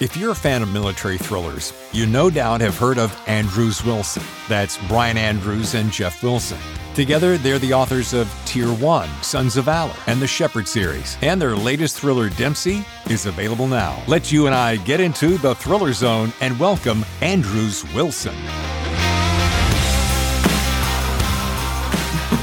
[0.00, 4.22] If you're a fan of military thrillers, you no doubt have heard of Andrews Wilson.
[4.48, 6.56] That's Brian Andrews and Jeff Wilson.
[6.94, 11.18] Together, they're the authors of Tier 1, Sons of Valor, and the Shepherd series.
[11.20, 14.02] And their latest thriller, Dempsey, is available now.
[14.08, 18.34] Let you and I get into the thriller zone and welcome Andrews Wilson.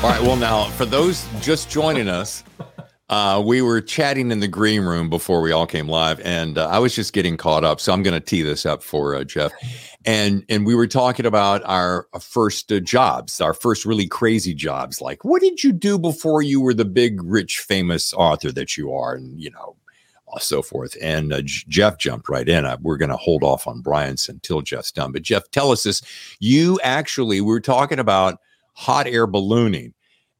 [0.03, 2.43] All right, well, now, for those just joining us,
[3.09, 6.67] uh, we were chatting in the green room before we all came live, and uh,
[6.67, 7.79] I was just getting caught up.
[7.79, 9.53] So I'm going to tee this up for uh, Jeff,
[10.05, 14.53] and and we were talking about our uh, first uh, jobs, our first really crazy
[14.53, 15.01] jobs.
[15.01, 18.93] Like, what did you do before you were the big, rich, famous author that you
[18.93, 19.77] are, and you know,
[20.39, 20.97] so forth.
[21.01, 22.67] And uh, Jeff jumped right in.
[22.81, 25.11] we're going to hold off on Brian's until Jeff's done.
[25.11, 26.01] But Jeff, tell us this.
[26.39, 28.39] You actually, we were talking about
[28.73, 29.93] hot air ballooning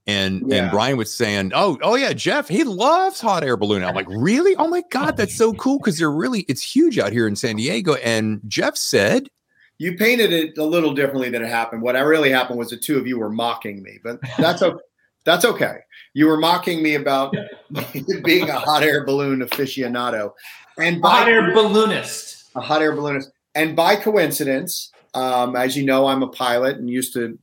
[0.08, 0.64] and yeah.
[0.64, 4.08] and Brian was saying, "Oh, oh yeah, Jeff, he loves hot air balloon." I'm like,
[4.10, 4.56] "Really?
[4.56, 7.58] Oh my god, that's so cool because they're really it's huge out here in San
[7.58, 9.30] Diego." And Jeff said,
[9.78, 11.81] "You painted it a little differently than it happened.
[11.81, 14.81] What really happened was the two of you were mocking me, but that's okay.
[15.26, 15.80] that's okay.
[16.14, 17.36] You were mocking me about
[18.24, 20.31] being a hot air balloon aficionado
[20.80, 26.06] and hot air balloonist, a hot air balloonist, and by coincidence." Um, as you know,
[26.06, 27.40] I'm a pilot and used to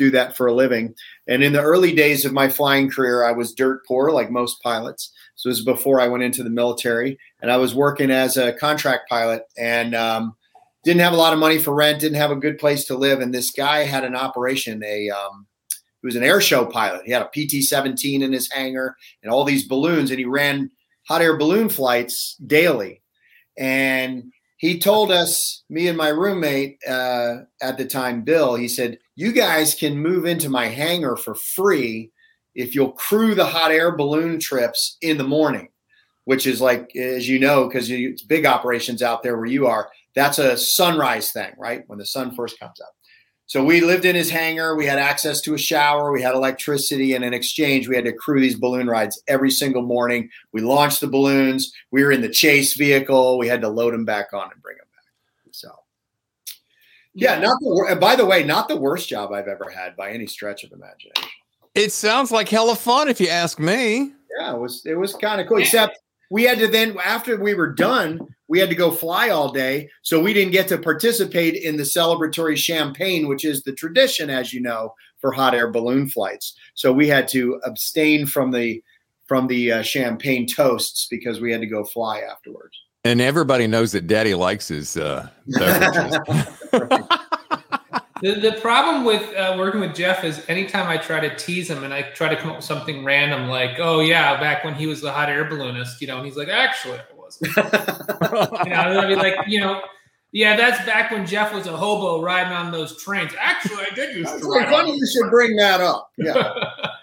[0.00, 0.94] do that for a living.
[1.28, 4.62] And in the early days of my flying career, I was dirt poor, like most
[4.62, 5.12] pilots.
[5.34, 8.54] So this was before I went into the military, and I was working as a
[8.54, 10.34] contract pilot and um,
[10.84, 13.20] didn't have a lot of money for rent, didn't have a good place to live.
[13.20, 15.46] And this guy had an operation, a um,
[16.00, 17.02] he was an air show pilot.
[17.04, 20.70] He had a PT 17 in his hangar and all these balloons, and he ran
[21.06, 23.02] hot air balloon flights daily.
[23.58, 28.98] And he told us, me and my roommate uh, at the time, Bill, he said,
[29.16, 32.10] You guys can move into my hangar for free
[32.54, 35.68] if you'll crew the hot air balloon trips in the morning,
[36.26, 39.88] which is like, as you know, because it's big operations out there where you are.
[40.14, 41.84] That's a sunrise thing, right?
[41.86, 42.92] When the sun first comes up.
[43.50, 44.76] So we lived in his hangar.
[44.76, 46.12] We had access to a shower.
[46.12, 47.14] We had electricity.
[47.14, 50.30] And in exchange, we had to crew these balloon rides every single morning.
[50.52, 51.72] We launched the balloons.
[51.90, 53.38] We were in the chase vehicle.
[53.38, 55.50] We had to load them back on and bring them back.
[55.50, 55.68] So,
[57.12, 60.28] yeah, not the, by the way, not the worst job I've ever had by any
[60.28, 61.28] stretch of imagination.
[61.74, 64.12] It sounds like hella fun if you ask me.
[64.38, 65.98] Yeah, it was, it was kind of cool, except
[66.30, 69.90] we had to then, after we were done, we had to go fly all day.
[70.02, 74.52] So we didn't get to participate in the celebratory champagne, which is the tradition, as
[74.52, 76.56] you know, for hot air balloon flights.
[76.74, 78.82] So we had to abstain from the
[79.26, 82.76] from the uh, champagne toasts because we had to go fly afterwards.
[83.04, 85.28] And everybody knows that Daddy likes his uh,
[88.22, 91.84] The, the problem with uh, working with Jeff is anytime I try to tease him
[91.84, 94.86] and I try to come up with something random like, oh, yeah, back when he
[94.86, 97.56] was the hot air balloonist, you know, and he's like, actually, I wasn't.
[97.56, 99.80] you know, I'd be like, you know,
[100.32, 103.32] yeah, that's back when Jeff was a hobo riding on those trains.
[103.38, 104.68] Actually, I did used to ride.
[104.68, 106.12] Funny you should bring that up.
[106.18, 106.52] Yeah.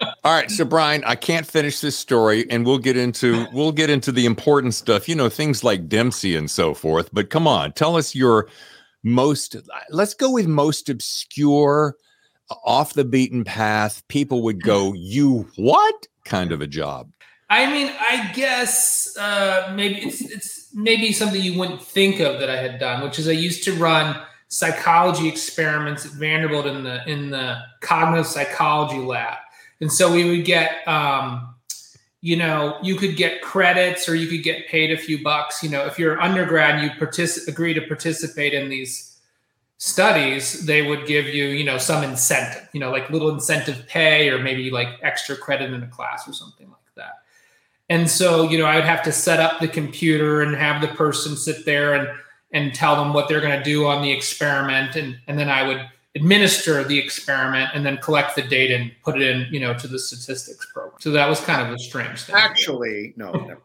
[0.23, 3.89] All right, so Brian, I can't finish this story, and we'll get into we'll get
[3.89, 5.09] into the important stuff.
[5.09, 7.09] You know, things like Dempsey and so forth.
[7.13, 8.47] But come on, tell us your
[9.07, 9.55] most
[9.89, 11.95] let's go with most obscure
[12.63, 16.07] off the beaten path people would go you what?
[16.25, 17.09] kind of a job.
[17.49, 22.49] I mean i guess uh, maybe it's it's maybe something you wouldn't think of that
[22.49, 27.07] i had done which is i used to run psychology experiments at vanderbilt in the
[27.09, 29.37] in the cognitive psychology lab.
[29.81, 31.53] And so we would get um,
[32.27, 35.63] you know, you could get credits or you could get paid a few bucks.
[35.63, 36.89] You know, if you're an undergrad you
[37.47, 39.17] agree to participate in these
[39.77, 44.27] studies, they would give you, you know, some incentive, you know, like little incentive pay
[44.29, 47.13] or maybe like extra credit in a class or something like that.
[47.87, 50.89] And so, you know, I would have to set up the computer and have the
[50.89, 52.09] person sit there and
[52.51, 55.65] and tell them what they're going to do on the experiment and and then I
[55.65, 59.73] would administer the experiment and then collect the data and put it in, you know,
[59.75, 60.97] to the statistics program.
[60.99, 62.35] So that was kind of a strange thing.
[62.35, 63.57] Actually, no.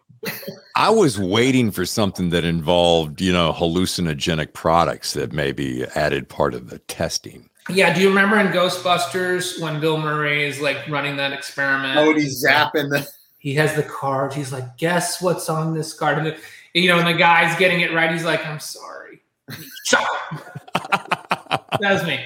[0.77, 6.55] I was waiting for something that involved, you know, hallucinogenic products that maybe added part
[6.55, 7.49] of the testing.
[7.69, 11.97] Yeah, do you remember in Ghostbusters when Bill Murray is like running that experiment?
[11.99, 13.07] Oh, he's zapping the.
[13.39, 14.33] He has the card.
[14.33, 16.37] He's like, "Guess what's on this card?" And the,
[16.75, 18.11] you know, and the guy's getting it right.
[18.11, 19.23] He's like, "I'm sorry."
[19.85, 21.81] Shut up.
[21.81, 22.25] that was me.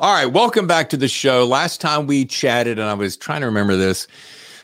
[0.00, 1.46] All right, welcome back to the show.
[1.46, 4.08] Last time we chatted, and I was trying to remember this,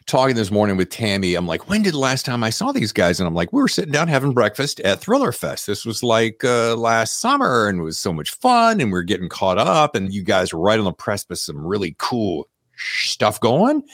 [0.06, 1.37] talking this morning with Tammy.
[1.37, 3.21] I'm like, when did the last time I saw these guys?
[3.21, 5.69] And I'm like, we were sitting down having breakfast at Thriller Fest.
[5.69, 9.05] This was like uh, last summer, and it was so much fun, and we are
[9.05, 9.94] getting caught up.
[9.94, 13.85] And you guys were right on the precipice of some really cool stuff going.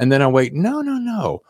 [0.00, 1.42] And then I wait, no, no, no.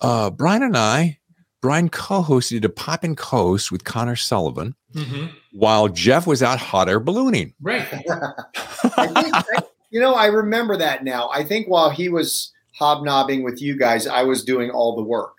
[0.00, 1.18] Uh, Brian and I
[1.60, 5.32] Brian co-hosted a Pop and Coast with Connor Sullivan Mhm.
[5.52, 7.52] while Jeff was out hot air ballooning.
[7.60, 7.86] Right.
[7.92, 11.30] I think, I- you know, I remember that now.
[11.32, 15.34] I think while he was hobnobbing with you guys, I was doing all the work.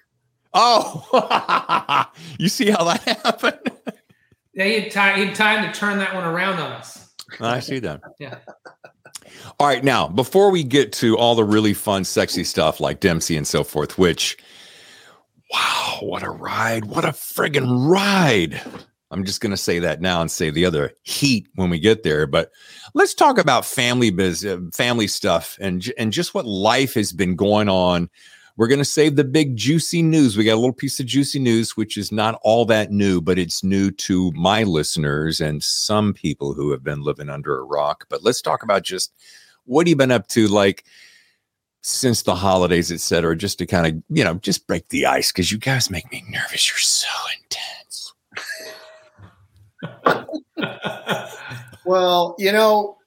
[0.54, 2.06] Oh,
[2.39, 3.59] you see how that happened?
[4.54, 7.09] Yeah, he had, time, he had time to turn that one around on us.
[7.39, 8.01] I see that.
[8.19, 8.38] Yeah.
[9.59, 9.83] All right.
[9.83, 13.63] Now, before we get to all the really fun, sexy stuff like Dempsey and so
[13.63, 14.38] forth, which,
[15.54, 16.86] wow, what a ride.
[16.86, 18.62] What a friggin' ride.
[19.12, 22.04] I'm just going to say that now and say the other heat when we get
[22.04, 22.27] there.
[22.27, 22.51] But
[22.94, 27.36] let's talk about family business, uh, family stuff, and, and just what life has been
[27.36, 28.09] going on.
[28.57, 30.36] We're going to save the big juicy news.
[30.36, 33.38] We got a little piece of juicy news, which is not all that new, but
[33.38, 38.07] it's new to my listeners and some people who have been living under a rock.
[38.09, 39.13] But let's talk about just
[39.65, 40.86] what you been up to, like
[41.83, 45.31] since the holidays, et cetera, just to kind of, you know, just break the ice
[45.31, 46.68] because you guys make me nervous.
[46.68, 47.86] You're so intense.
[51.88, 52.98] Well, you know,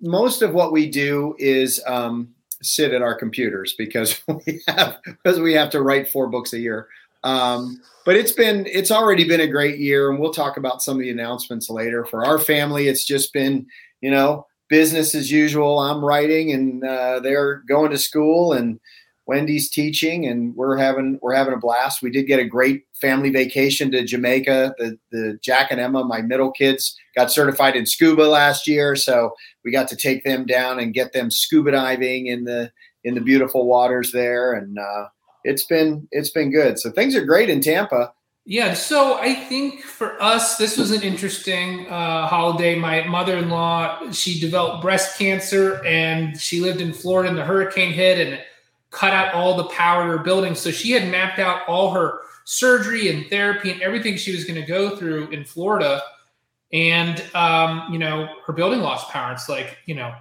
[0.00, 2.28] most of what we do is um,
[2.62, 6.60] sit at our computers because we have because we have to write four books a
[6.60, 6.86] year.
[7.24, 10.94] Um, but it's been it's already been a great year, and we'll talk about some
[10.94, 12.04] of the announcements later.
[12.04, 13.66] For our family, it's just been
[14.00, 15.80] you know business as usual.
[15.80, 18.78] I'm writing, and uh, they're going to school, and
[19.26, 22.00] Wendy's teaching, and we're having we're having a blast.
[22.00, 24.74] We did get a great family vacation to Jamaica.
[24.78, 29.34] The the Jack and Emma, my middle kids, got certified in scuba last year, so
[29.64, 32.70] we got to take them down and get them scuba diving in the
[33.02, 35.06] in the beautiful waters there, and uh,
[35.42, 36.78] it's been it's been good.
[36.78, 38.12] So things are great in Tampa.
[38.48, 42.76] Yeah, so I think for us, this was an interesting uh, holiday.
[42.76, 47.44] My mother in law, she developed breast cancer and she lived in Florida and the
[47.44, 48.40] hurricane hit and
[48.96, 50.54] cut out all the power to her building.
[50.54, 54.60] So she had mapped out all her surgery and therapy and everything she was going
[54.60, 56.02] to go through in Florida.
[56.72, 59.32] And, um, you know, her building lost power.
[59.32, 60.14] It's like, you know,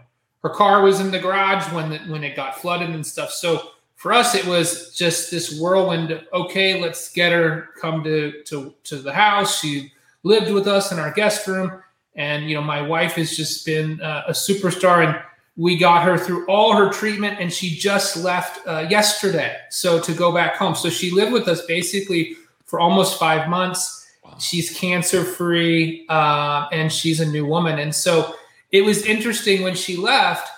[0.44, 3.32] her car was in the garage when, the, when it got flooded and stuff.
[3.32, 8.74] So for us it was just this whirlwind okay let's get her come to to
[8.84, 9.92] to the house she
[10.24, 11.82] lived with us in our guest room
[12.16, 15.18] and you know my wife has just been uh, a superstar and
[15.58, 20.14] we got her through all her treatment and she just left uh, yesterday so to
[20.14, 22.36] go back home so she lived with us basically
[22.66, 24.08] for almost five months
[24.40, 28.36] she's cancer free uh, and she's a new woman and so
[28.72, 30.50] it was interesting when she left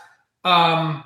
[0.43, 1.03] um,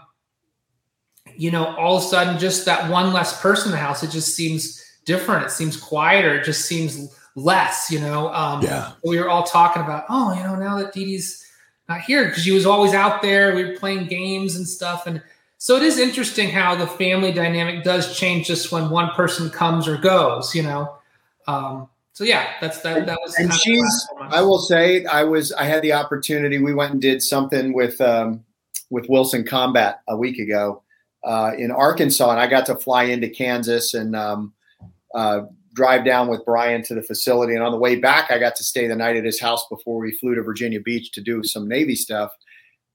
[1.42, 4.12] you know, all of a sudden, just that one less person in the house, it
[4.12, 5.46] just seems different.
[5.46, 6.36] It seems quieter.
[6.36, 8.32] It just seems less, you know.
[8.34, 8.92] Um, Yeah.
[9.04, 11.44] We were all talking about, oh, you know, now that Dee Dee's
[11.92, 15.08] not here, because she was always out there, we were playing games and stuff.
[15.08, 15.22] And
[15.58, 19.88] so it is interesting how the family dynamic does change just when one person comes
[19.88, 20.96] or goes, you know.
[21.48, 23.06] Um, so yeah, that's that.
[23.06, 24.08] That was And she's.
[24.20, 26.60] I will say, I was, I had the opportunity.
[26.60, 28.44] We went and did something with um,
[28.90, 30.84] with Wilson Combat a week ago
[31.24, 34.54] uh, in Arkansas, and I got to fly into Kansas and um,
[35.16, 37.53] uh, drive down with Brian to the facility.
[37.53, 40.00] And on the way back, I got to stay the night at his house before
[40.00, 42.31] we flew to Virginia Beach to do some Navy stuff.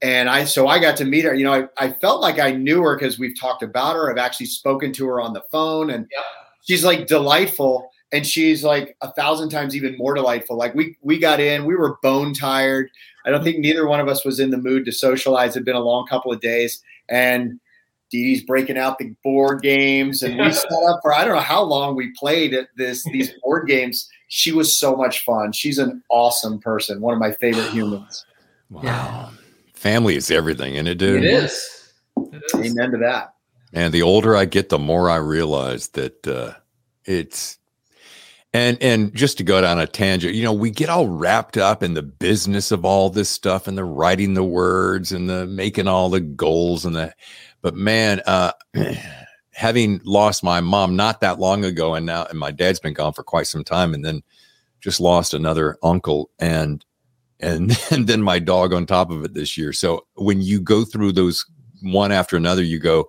[0.03, 1.35] And I, so I got to meet her.
[1.35, 4.11] You know, I, I felt like I knew her because we've talked about her.
[4.11, 6.07] I've actually spoken to her on the phone, and
[6.63, 10.57] she's like delightful and she's like a thousand times even more delightful.
[10.57, 12.91] Like we we got in, we were bone tired.
[13.25, 15.51] I don't think neither one of us was in the mood to socialize.
[15.51, 17.59] It'd been a long couple of days, and
[18.11, 21.41] Dee Dee's breaking out the board games, and we set up for I don't know
[21.41, 24.09] how long we played at this these board games.
[24.29, 25.53] She was so much fun.
[25.53, 28.25] She's an awesome person, one of my favorite humans.
[28.69, 28.83] Wow.
[28.83, 29.29] Yeah.
[29.75, 31.23] Family is everything, and it dude.
[31.23, 31.93] it is.
[32.17, 32.73] It is.
[32.73, 33.35] Amen to that.
[33.73, 36.55] And the older I get, the more I realize that uh,
[37.05, 37.59] it's
[38.57, 41.83] and and just to go down a tangent, you know, we get all wrapped up
[41.83, 45.89] in the business of all this stuff and the writing the words and the making
[45.89, 47.15] all the goals and the
[47.67, 48.53] but man, uh
[49.51, 53.13] having lost my mom not that long ago and now and my dad's been gone
[53.13, 54.23] for quite some time and then
[54.79, 56.85] just lost another uncle and
[57.41, 59.73] and, and then my dog on top of it this year.
[59.73, 61.45] So when you go through those
[61.83, 63.09] one after another, you go,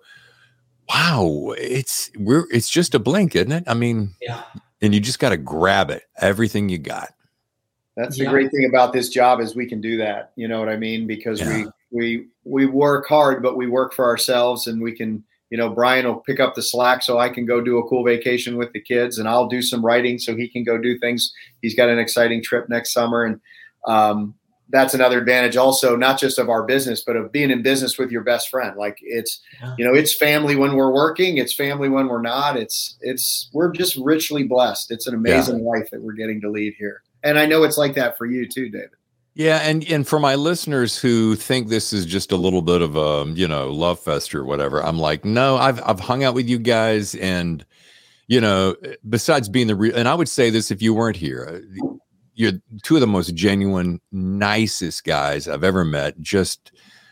[0.89, 3.63] wow, it's we're it's just a blink, isn't it?
[3.67, 4.41] I mean, Yeah.
[4.81, 7.13] and you just got to grab it, everything you got.
[7.95, 8.25] That's Yeah.
[8.25, 10.31] the great thing about this job is we can do that.
[10.35, 11.05] You know what I mean?
[11.05, 11.49] Because Yeah.
[11.49, 15.23] we we we work hard, but we work for ourselves, and we can.
[15.49, 18.03] You know, Brian will pick up the slack so I can go do a cool
[18.03, 21.31] vacation with the kids, and I'll do some writing so he can go do things.
[21.61, 23.39] He's got an exciting trip next summer, and
[23.87, 24.35] um,
[24.69, 28.11] that's another advantage also not just of our business but of being in business with
[28.11, 29.73] your best friend like it's yeah.
[29.77, 33.71] you know it's family when we're working it's family when we're not it's it's we're
[33.71, 35.69] just richly blessed it's an amazing yeah.
[35.69, 38.47] life that we're getting to lead here and i know it's like that for you
[38.47, 38.89] too david
[39.37, 42.95] yeah, and and for my listeners who think this is just a little bit of
[42.95, 46.49] a you know love fest or whatever, I'm like, no, I've I've hung out with
[46.49, 47.63] you guys, and
[48.25, 48.75] you know,
[49.07, 51.63] besides being the real, and I would say this if you weren't here,
[52.33, 56.19] you're two of the most genuine, nicest guys I've ever met.
[56.19, 56.71] Just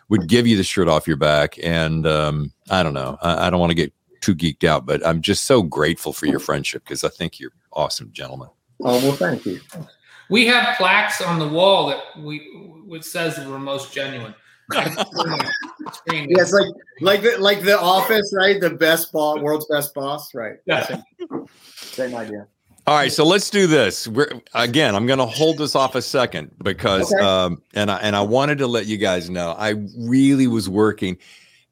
[0.10, 3.50] would give you the shirt off your back, and um, I don't know, I, I
[3.52, 6.86] don't want to get too geeked out, but I'm just so grateful for your friendship
[6.86, 8.50] because I think you're awesome gentlemen.
[8.82, 9.62] Oh well, thank you.
[10.30, 12.40] We have plaques on the wall that we
[12.86, 14.34] which says that we're most genuine.
[14.74, 18.60] yes, like like the like the office, right?
[18.60, 20.56] The best boss, world's best boss, right?
[20.66, 20.86] Yeah.
[20.88, 22.48] Same, same idea.
[22.88, 24.08] All right, so let's do this.
[24.08, 24.96] We're again.
[24.96, 27.24] I'm going to hold this off a second because, okay.
[27.24, 31.18] um, and I and I wanted to let you guys know I really was working.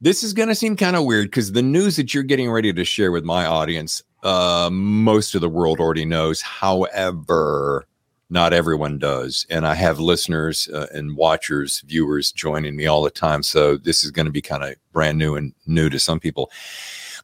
[0.01, 2.73] This is going to seem kind of weird because the news that you're getting ready
[2.73, 6.41] to share with my audience, uh, most of the world already knows.
[6.41, 7.87] However,
[8.33, 9.45] not everyone does.
[9.49, 13.43] And I have listeners uh, and watchers, viewers joining me all the time.
[13.43, 16.51] So this is going to be kind of brand new and new to some people.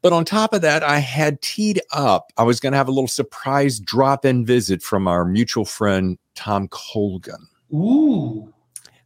[0.04, 2.32] But on top of that, I had teed up.
[2.38, 6.20] I was going to have a little surprise drop in visit from our mutual friend,
[6.36, 7.48] Tom Colgan.
[7.74, 8.54] Ooh.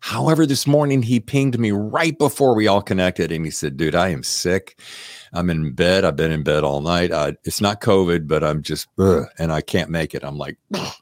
[0.01, 3.95] However, this morning he pinged me right before we all connected and he said, Dude,
[3.95, 4.77] I am sick.
[5.31, 6.03] I'm in bed.
[6.03, 7.11] I've been in bed all night.
[7.11, 10.25] Uh, it's not COVID, but I'm just, ugh, and I can't make it.
[10.25, 10.93] I'm like, ugh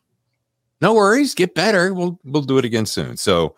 [0.82, 1.94] no worries, get better.
[1.94, 3.18] We'll we'll do it again soon.
[3.18, 3.56] So,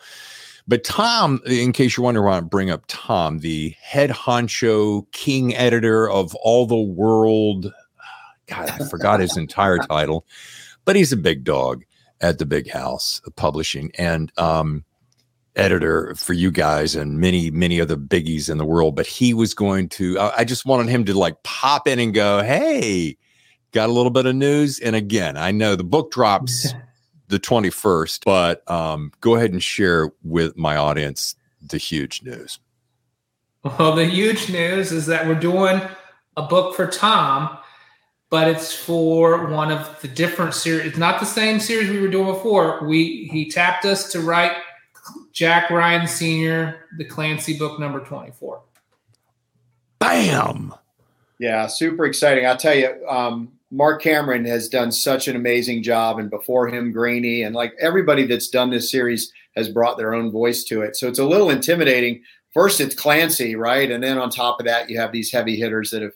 [0.68, 5.56] but Tom, in case you're wondering why I bring up Tom, the head honcho king
[5.56, 7.72] editor of all the world.
[8.48, 10.26] God, I forgot his entire title,
[10.86, 11.84] but he's a big dog
[12.20, 14.84] at the big house of publishing and um,
[15.56, 18.96] editor for you guys and many, many other biggies in the world.
[18.96, 22.14] But he was going to, I, I just wanted him to like pop in and
[22.14, 23.18] go, Hey,
[23.72, 24.80] got a little bit of news.
[24.80, 26.74] And again, I know the book drops
[27.34, 32.60] the 21st, but um, go ahead and share with my audience the huge news.
[33.64, 35.82] Well, the huge news is that we're doing
[36.38, 37.58] a book for Tom,
[38.30, 40.86] but it's for one of the different series.
[40.88, 42.86] It's not the same series we were doing before.
[42.86, 44.52] We he tapped us to write
[45.32, 46.88] Jack Ryan Sr.
[46.98, 48.62] the Clancy book number 24.
[50.00, 50.74] Bam.
[51.40, 52.46] Yeah, super exciting.
[52.46, 56.94] I'll tell you, um, Marc Cameron has done such an amazing job, and before him,
[56.94, 60.96] Greaney, and like everybody that's done this series has brought their own voice to it.
[60.96, 62.22] So it's a little intimidating.
[62.54, 65.90] First, it's Clancy, right, and then on top of that, you have these heavy hitters
[65.90, 66.14] that have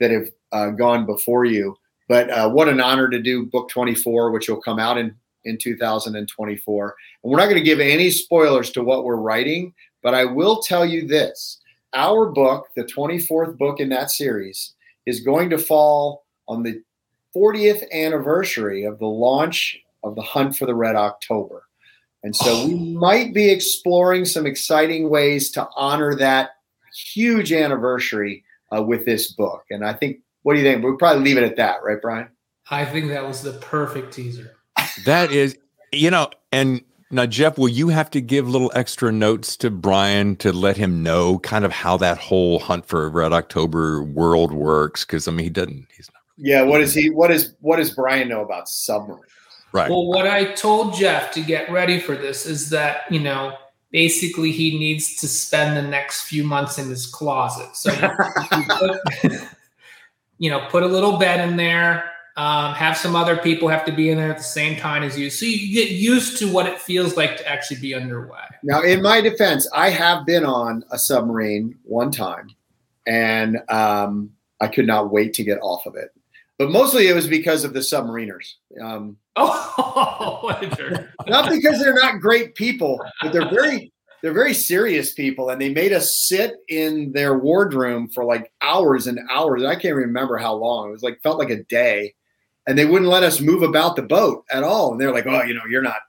[0.00, 1.78] that have uh, gone before you.
[2.10, 5.56] But uh, what an honor to do book 24, which will come out in in
[5.56, 6.94] 2024.
[7.22, 9.72] And we're not going to give any spoilers to what we're writing,
[10.02, 11.58] but I will tell you this:
[11.94, 14.74] our book, the 24th book in that series,
[15.06, 16.82] is going to fall on the
[17.38, 21.64] 40th anniversary of the launch of the Hunt for the Red October.
[22.24, 26.50] And so we might be exploring some exciting ways to honor that
[27.12, 28.44] huge anniversary
[28.76, 29.62] uh, with this book.
[29.70, 30.82] And I think, what do you think?
[30.82, 32.28] We'll probably leave it at that, right, Brian?
[32.70, 34.56] I think that was the perfect teaser.
[35.04, 35.56] That is,
[35.92, 40.36] you know, and now, Jeff, will you have to give little extra notes to Brian
[40.36, 44.52] to let him know kind of how that whole Hunt for a Red October world
[44.52, 45.06] works?
[45.06, 45.86] Because I mean, he doesn't.
[45.96, 47.10] He's not yeah, what is he?
[47.10, 49.22] What is what does Brian know about submarine?
[49.72, 49.90] Right.
[49.90, 53.56] Well, what I told Jeff to get ready for this is that you know
[53.90, 57.74] basically he needs to spend the next few months in his closet.
[57.74, 59.00] So you, put,
[60.38, 62.12] you know, put a little bed in there.
[62.36, 65.18] Um, have some other people have to be in there at the same time as
[65.18, 68.38] you, so you get used to what it feels like to actually be underway.
[68.62, 72.50] Now, in my defense, I have been on a submarine one time,
[73.08, 74.30] and um,
[74.60, 76.12] I could not wait to get off of it
[76.58, 78.54] but mostly it was because of the submariners.
[78.82, 80.58] Um, oh,
[81.28, 85.72] not because they're not great people, but they're very they're very serious people, and they
[85.72, 89.62] made us sit in their wardroom for like hours and hours.
[89.62, 90.88] I can't remember how long.
[90.88, 92.14] It was like felt like a day,
[92.66, 94.90] and they wouldn't let us move about the boat at all.
[94.90, 96.00] And they're like, "Oh, you know, you're not,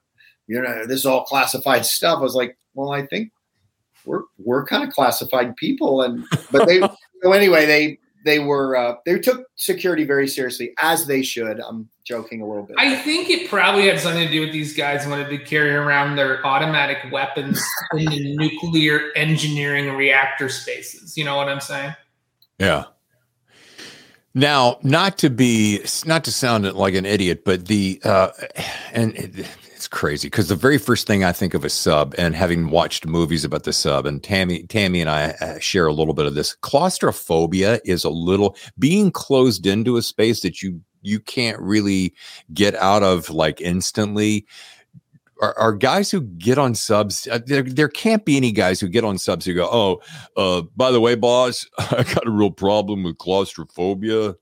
[0.48, 0.88] you're not.
[0.88, 3.32] This is all classified stuff." I was like, "Well, I think."
[4.06, 6.80] We're, we're kind of classified people and but they
[7.22, 11.60] so anyway they they were uh, they took security very seriously as they should.
[11.60, 12.76] I'm joking a little bit.
[12.80, 16.16] I think it probably had something to do with these guys wanted to carry around
[16.16, 21.18] their automatic weapons in the nuclear engineering reactor spaces.
[21.18, 21.96] You know what I'm saying?
[22.60, 22.86] Yeah.
[24.36, 28.30] Now, not to be, not to sound like an idiot, but the, uh,
[28.94, 32.36] and it, it's crazy because the very first thing I think of a sub, and
[32.36, 36.14] having watched movies about the sub, and Tammy, Tammy and I uh, share a little
[36.14, 36.56] bit of this.
[36.56, 42.14] Claustrophobia is a little being closed into a space that you you can't really
[42.54, 44.46] get out of like instantly.
[45.42, 47.26] Are, are guys who get on subs?
[47.32, 50.02] Uh, there, there can't be any guys who get on subs who go, "Oh,
[50.36, 54.36] uh, by the way, boss, I got a real problem with claustrophobia."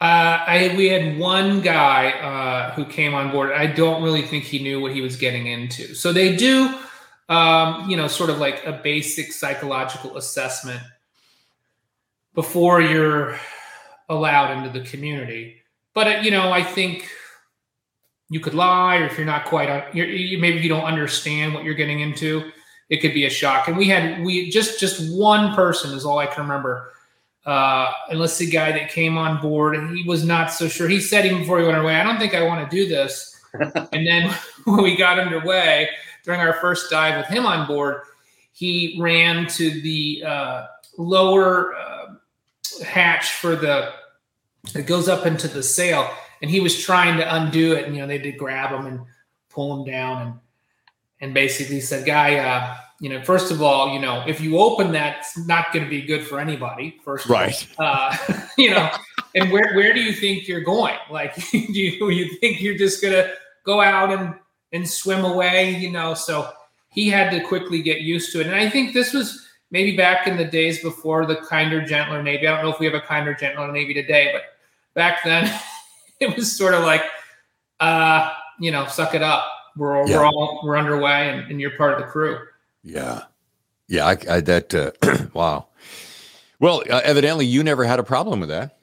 [0.00, 3.52] Uh, I we had one guy uh, who came on board.
[3.52, 5.94] I don't really think he knew what he was getting into.
[5.94, 6.78] So they do,
[7.28, 10.82] um, you know, sort of like a basic psychological assessment
[12.34, 13.38] before you're
[14.08, 15.62] allowed into the community.
[15.94, 17.08] But uh, you know, I think
[18.28, 21.62] you could lie, or if you're not quite, on, you, maybe you don't understand what
[21.62, 22.50] you're getting into,
[22.88, 23.68] it could be a shock.
[23.68, 26.93] And we had we just just one person is all I can remember
[27.46, 30.88] uh, unless the guy that came on board and he was not so sure.
[30.88, 33.38] He said even before he went away, I don't think I want to do this.
[33.92, 34.34] and then
[34.64, 35.88] when we got underway
[36.24, 38.02] during our first dive with him on board,
[38.52, 42.14] he ran to the uh, lower uh,
[42.84, 43.92] hatch for the
[44.74, 46.10] it goes up into the sail,
[46.40, 47.84] and he was trying to undo it.
[47.84, 49.00] And you know they did grab him and
[49.50, 50.34] pull him down, and
[51.20, 54.92] and basically said, "Guy, uh, you know, first of all, you know, if you open
[54.92, 57.00] that, it's not going to be good for anybody.
[57.04, 57.66] First, right?
[57.78, 58.16] Uh,
[58.58, 58.90] you know,
[59.34, 60.96] and where where do you think you're going?
[61.10, 63.32] Like, do you you think you're just going to
[63.64, 64.34] go out and
[64.72, 65.76] and swim away?
[65.76, 66.50] You know, so
[66.94, 68.46] he had to quickly get used to it.
[68.46, 72.46] And I think this was maybe back in the days before the kinder, gentler Navy.
[72.46, 74.42] I don't know if we have a kinder, gentler Navy today, but
[74.94, 75.52] back then
[76.20, 77.02] it was sort of like,
[77.80, 79.44] uh, you know, suck it up.
[79.76, 80.18] We're, yeah.
[80.18, 82.38] we're all we're underway, and, and you're part of the crew.
[82.84, 83.22] Yeah.
[83.88, 84.06] Yeah.
[84.06, 84.92] I, I that, uh,
[85.32, 85.66] wow.
[86.60, 88.78] Well, uh, evidently you never had a problem with that.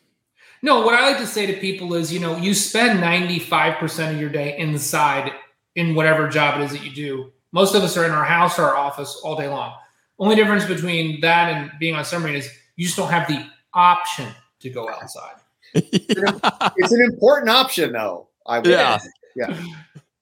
[0.63, 4.19] No, what I like to say to people is, you know, you spend 95% of
[4.19, 5.31] your day inside
[5.75, 7.31] in whatever job it is that you do.
[7.51, 9.73] Most of us are in our house or our office all day long.
[10.19, 13.43] Only difference between that and being on submarine is you just don't have the
[13.73, 14.27] option
[14.59, 15.35] to go outside.
[15.73, 18.27] it's an important option, though.
[18.45, 18.99] I yeah.
[19.35, 19.63] Yeah.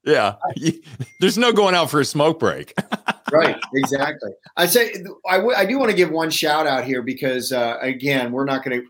[0.03, 0.35] Yeah.
[1.19, 2.73] There's no going out for a smoke break.
[3.31, 3.59] right.
[3.73, 4.31] Exactly.
[4.57, 4.93] I say
[5.27, 8.45] I, w- I do want to give one shout out here because uh, again, we're
[8.45, 8.87] not going to.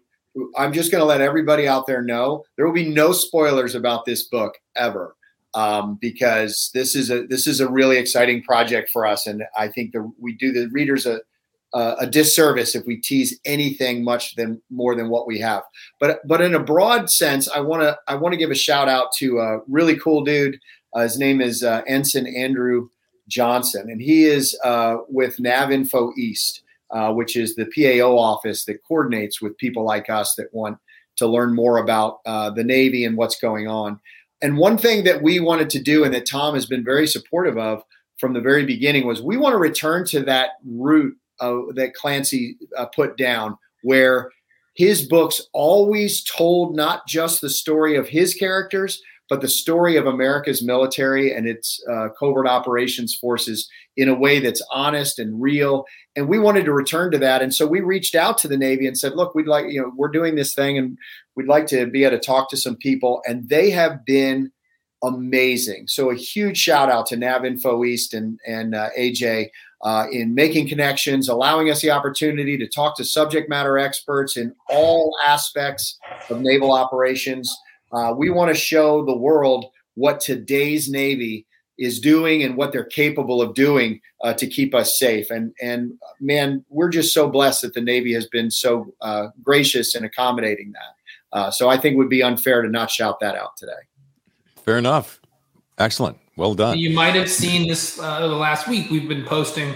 [0.56, 4.06] I'm just going to let everybody out there know there will be no spoilers about
[4.06, 5.16] this book ever,
[5.56, 9.70] um, because this is a this is a really exciting project for us, and I
[9.70, 11.22] think that we do the readers a
[11.74, 15.64] a disservice if we tease anything much than more than what we have.
[16.00, 18.88] But but in a broad sense, I want to I want to give a shout
[18.88, 20.60] out to a really cool dude.
[20.94, 22.90] Uh, his name is uh, Ensign Andrew
[23.28, 28.84] Johnson, and he is uh, with NavInfo East, uh, which is the PAO office that
[28.88, 30.78] coordinates with people like us that want
[31.18, 34.00] to learn more about uh, the Navy and what's going on.
[34.42, 37.58] And one thing that we wanted to do, and that Tom has been very supportive
[37.58, 37.84] of
[38.18, 42.86] from the very beginning, was we want to return to that route that Clancy uh,
[42.88, 44.30] put down, where
[44.76, 50.08] his books always told not just the story of his characters, but the story of
[50.08, 55.86] America's military and its uh, covert operations forces in a way that's honest and real.
[56.16, 57.42] And we wanted to return to that.
[57.42, 59.92] And so we reached out to the Navy and said, look, we'd like, you know,
[59.96, 60.98] we're doing this thing and
[61.36, 63.22] we'd like to be able to talk to some people.
[63.28, 64.52] And they have been
[65.04, 65.88] amazing.
[65.88, 69.50] So a huge shout out to NavInfo East and, and uh, AJ
[69.82, 74.54] uh, in making connections, allowing us the opportunity to talk to subject matter experts in
[74.68, 75.98] all aspects
[76.30, 77.56] of naval operations.
[77.92, 81.46] Uh, we want to show the world what today's Navy
[81.78, 85.32] is doing and what they're capable of doing uh, to keep us safe.
[85.32, 89.96] And and man, we're just so blessed that the Navy has been so uh, gracious
[89.96, 91.38] in accommodating that.
[91.38, 93.72] Uh, so I think it would be unfair to not shout that out today.
[94.64, 95.22] Fair enough.
[95.78, 96.18] Excellent.
[96.36, 96.78] Well done.
[96.78, 98.90] You might have seen this uh, the last week.
[98.90, 99.74] We've been posting,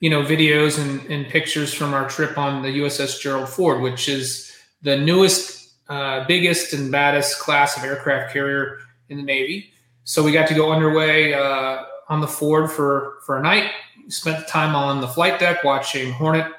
[0.00, 4.08] you know, videos and, and pictures from our trip on the USS Gerald Ford, which
[4.08, 4.52] is
[4.82, 5.61] the newest
[5.92, 8.78] uh, biggest and baddest class of aircraft carrier
[9.10, 9.70] in the Navy.
[10.04, 13.72] So we got to go underway uh, on the Ford for for a night.
[14.08, 16.50] Spent time on the flight deck watching Hornet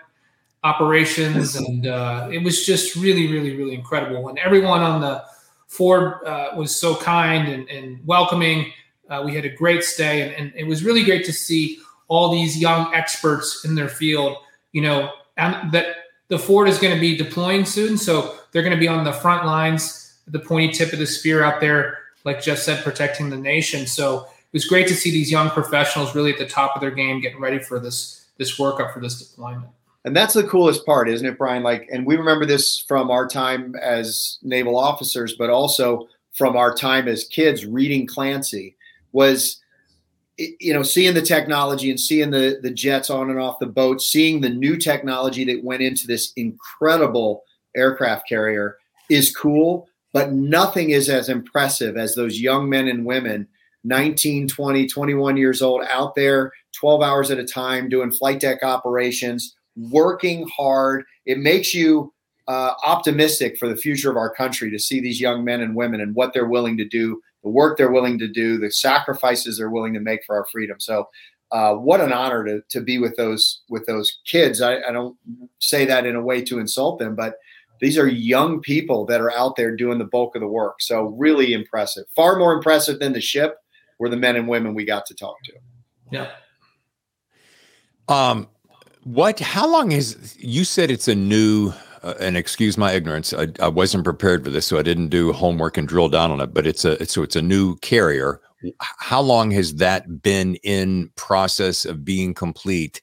[0.64, 4.30] operations, and uh, it was just really, really, really incredible.
[4.30, 5.24] And everyone on the
[5.66, 8.72] Ford uh, was so kind and, and welcoming.
[9.10, 12.32] Uh, we had a great stay, and, and, it was really great to see all
[12.32, 14.38] these young experts in their field.
[14.74, 15.88] You know, and that
[16.28, 19.12] the Ford is going to be deploying soon, so they're going to be on the
[19.12, 23.38] front lines, the pointy tip of the spear out there, like Jeff said, protecting the
[23.38, 23.86] nation.
[23.88, 26.92] So it was great to see these young professionals really at the top of their
[26.92, 29.68] game, getting ready for this this workup for this deployment.
[30.06, 31.64] And that's the coolest part, isn't it, Brian?
[31.64, 36.74] Like, and we remember this from our time as naval officers, but also from our
[36.74, 38.76] time as kids reading Clancy
[39.12, 39.62] was
[40.38, 44.02] you know seeing the technology and seeing the the jets on and off the boat
[44.02, 47.44] seeing the new technology that went into this incredible
[47.76, 48.78] aircraft carrier
[49.10, 53.48] is cool but nothing is as impressive as those young men and women
[53.84, 58.64] 19 20 21 years old out there 12 hours at a time doing flight deck
[58.64, 62.14] operations working hard it makes you
[62.48, 66.02] uh, optimistic for the future of our country to see these young men and women
[66.02, 69.70] and what they're willing to do, the work they're willing to do, the sacrifices they're
[69.70, 70.80] willing to make for our freedom.
[70.80, 71.08] So,
[71.52, 74.62] uh, what an honor to to be with those with those kids.
[74.62, 75.16] I, I don't
[75.60, 77.36] say that in a way to insult them, but
[77.82, 80.82] these are young people that are out there doing the bulk of the work.
[80.82, 82.06] So, really impressive.
[82.16, 83.58] Far more impressive than the ship
[84.00, 85.54] were the men and women we got to talk to.
[86.12, 86.32] Yeah.
[88.08, 88.48] Um,
[89.04, 89.40] what?
[89.40, 90.36] How long is?
[90.40, 94.50] You said it's a new uh, and excuse my ignorance, I, I, wasn't prepared for
[94.50, 96.54] this, so I didn't do homework and drill down on it.
[96.54, 98.42] But it's a it's, so it's a new carrier.
[98.80, 103.02] How long has that been in process of being complete?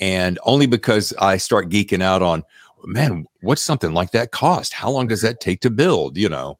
[0.00, 2.42] And only because I start geeking out on,
[2.84, 4.72] man, what's something like that cost?
[4.72, 6.16] How long does that take to build?
[6.16, 6.58] You know,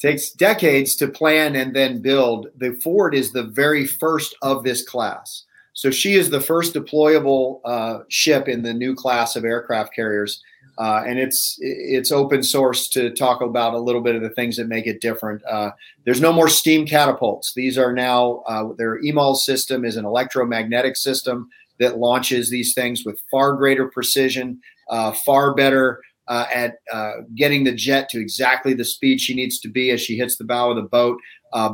[0.00, 2.48] takes decades to plan and then build.
[2.56, 5.44] The Ford is the very first of this class.
[5.74, 10.42] So she is the first deployable uh, ship in the new class of aircraft carriers
[10.78, 14.56] uh, and it's it's open source to talk about a little bit of the things
[14.56, 15.42] that make it different.
[15.44, 15.70] Uh,
[16.04, 17.52] there's no more steam catapults.
[17.54, 23.04] These are now uh, their EMAL system is an electromagnetic system that launches these things
[23.04, 24.60] with far greater precision,
[24.92, 29.58] uh, far better uh, at uh, getting the jet to exactly the speed she needs
[29.58, 31.18] to be as she hits the bow of the boat,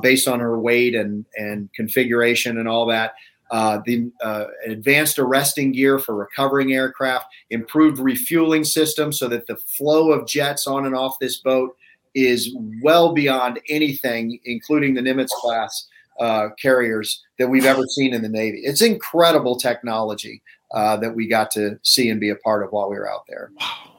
[0.01, 3.13] based on her weight and and configuration and all that
[3.51, 9.57] uh, the uh, advanced arresting gear for recovering aircraft, improved refueling system so that the
[9.57, 11.75] flow of jets on and off this boat
[12.15, 15.89] is well beyond anything, including the Nimitz class
[16.21, 18.61] uh, carriers that we've ever seen in the Navy.
[18.65, 22.91] It's incredible technology uh, that we got to see and be a part of while
[22.91, 23.51] we were out there.
[23.59, 23.99] Wow.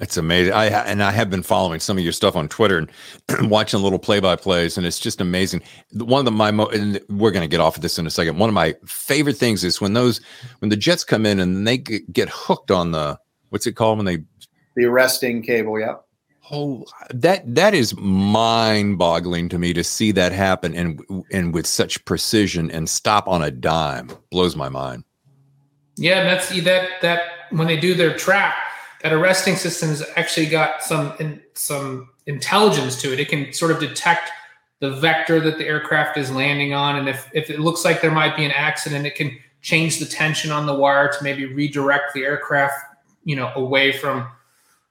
[0.00, 0.54] It's amazing.
[0.54, 2.90] I and I have been following some of your stuff on Twitter and
[3.50, 5.60] watching little play-by-plays, and it's just amazing.
[5.92, 8.10] One of the my mo- and we're going to get off of this in a
[8.10, 8.38] second.
[8.38, 10.22] One of my favorite things is when those
[10.60, 13.18] when the jets come in and they get hooked on the
[13.50, 14.18] what's it called when they
[14.74, 15.78] the arresting cable.
[15.78, 16.02] Yep.
[16.50, 20.98] Oh, that that is mind-boggling to me to see that happen and
[21.30, 25.04] and with such precision and stop on a dime blows my mind.
[26.00, 28.54] Yeah, that's that that when they do their trap
[29.02, 33.20] that arresting system's actually got some in, some intelligence to it.
[33.20, 34.30] It can sort of detect
[34.80, 38.10] the vector that the aircraft is landing on, and if if it looks like there
[38.10, 42.14] might be an accident, it can change the tension on the wire to maybe redirect
[42.14, 42.74] the aircraft,
[43.24, 44.26] you know, away from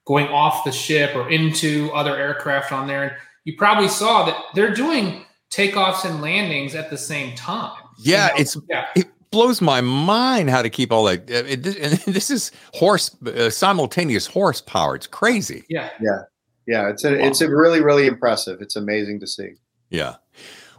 [0.05, 3.03] going off the ship or into other aircraft on there.
[3.03, 3.13] And
[3.45, 7.81] you probably saw that they're doing takeoffs and landings at the same time.
[7.97, 8.41] Yeah, you know?
[8.41, 8.85] it's yeah.
[8.95, 11.29] It, blows my mind how to keep all that.
[11.29, 14.95] Uh, it, it, this is horse uh, simultaneous horsepower.
[14.95, 15.63] It's crazy.
[15.69, 16.23] Yeah, yeah,
[16.67, 16.89] yeah.
[16.89, 17.25] It's a, wow.
[17.25, 18.61] it's a really really impressive.
[18.61, 19.53] It's amazing to see.
[19.89, 20.15] Yeah.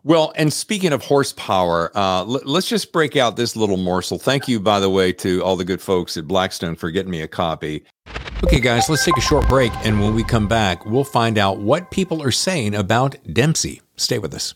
[0.02, 4.18] Well, and speaking of horsepower, uh, l- let's just break out this little morsel.
[4.18, 7.20] Thank you, by the way, to all the good folks at Blackstone for getting me
[7.20, 7.84] a copy.
[8.42, 9.72] Okay, guys, let's take a short break.
[9.84, 13.82] And when we come back, we'll find out what people are saying about Dempsey.
[13.96, 14.54] Stay with us.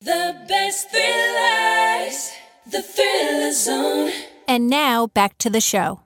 [0.00, 2.30] The best thrillers,
[2.70, 4.12] the thriller zone.
[4.46, 6.02] And now back to the show.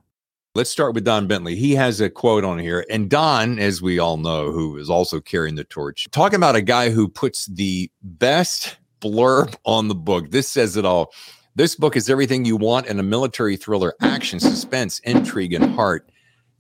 [0.55, 1.57] Let's start with Don Bentley.
[1.57, 2.87] He has a quote on here.
[2.89, 6.63] And Don, as we all know, who is also carrying the torch, talking about a
[6.63, 10.31] guy who puts the best blurb on the book.
[10.31, 11.13] This says it all.
[11.55, 16.11] This book is everything you want in a military thriller action, suspense, intrigue, and heart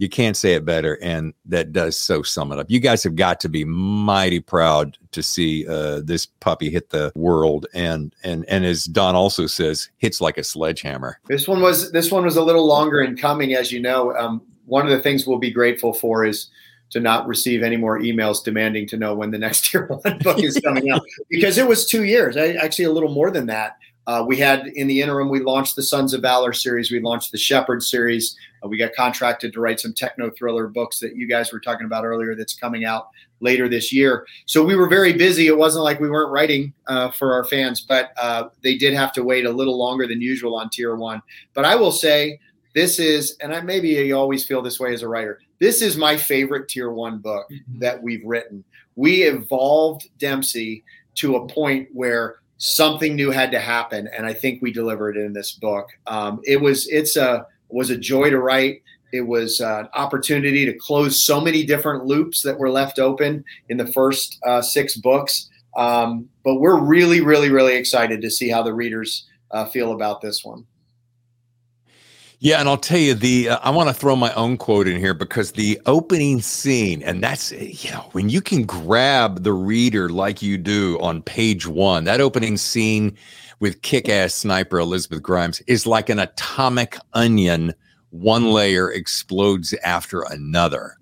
[0.02, 2.66] you can't say it better and that does so sum it up.
[2.68, 7.12] You guys have got to be mighty proud to see uh, this puppy hit the
[7.14, 11.20] world and and and as don also says hits like a sledgehammer.
[11.28, 14.12] This one was this one was a little longer in coming as you know.
[14.16, 16.50] Um, one of the things we'll be grateful for is
[16.90, 20.42] to not receive any more emails demanding to know when the next Tier One book
[20.42, 24.24] is coming out because it was two years actually a little more than that uh,
[24.26, 26.90] we had in the interim, we launched the Sons of Valor series.
[26.90, 28.36] We launched the Shepherd series.
[28.62, 31.86] Uh, we got contracted to write some techno thriller books that you guys were talking
[31.86, 32.34] about earlier.
[32.34, 33.10] That's coming out
[33.40, 34.26] later this year.
[34.46, 35.46] So we were very busy.
[35.46, 39.12] It wasn't like we weren't writing uh, for our fans, but uh, they did have
[39.14, 41.22] to wait a little longer than usual on Tier One.
[41.54, 42.40] But I will say
[42.74, 45.40] this is, and I maybe you always feel this way as a writer.
[45.60, 47.78] This is my favorite Tier One book mm-hmm.
[47.78, 48.64] that we've written.
[48.96, 50.82] We evolved Dempsey
[51.14, 55.32] to a point where something new had to happen, and I think we delivered in
[55.32, 55.88] this book.
[56.06, 58.82] Um, it was it's a was a joy to write.
[59.12, 63.44] it was uh, an opportunity to close so many different loops that were left open
[63.68, 65.50] in the first uh, six books.
[65.76, 70.20] Um, but we're really, really, really excited to see how the readers uh, feel about
[70.20, 70.66] this one.
[72.44, 74.98] Yeah, and I'll tell you the uh, I want to throw my own quote in
[74.98, 80.08] here because the opening scene and that's you know when you can grab the reader
[80.08, 83.16] like you do on page 1 that opening scene
[83.60, 87.72] with kick-ass sniper Elizabeth Grimes is like an atomic onion
[88.10, 90.96] one layer explodes after another.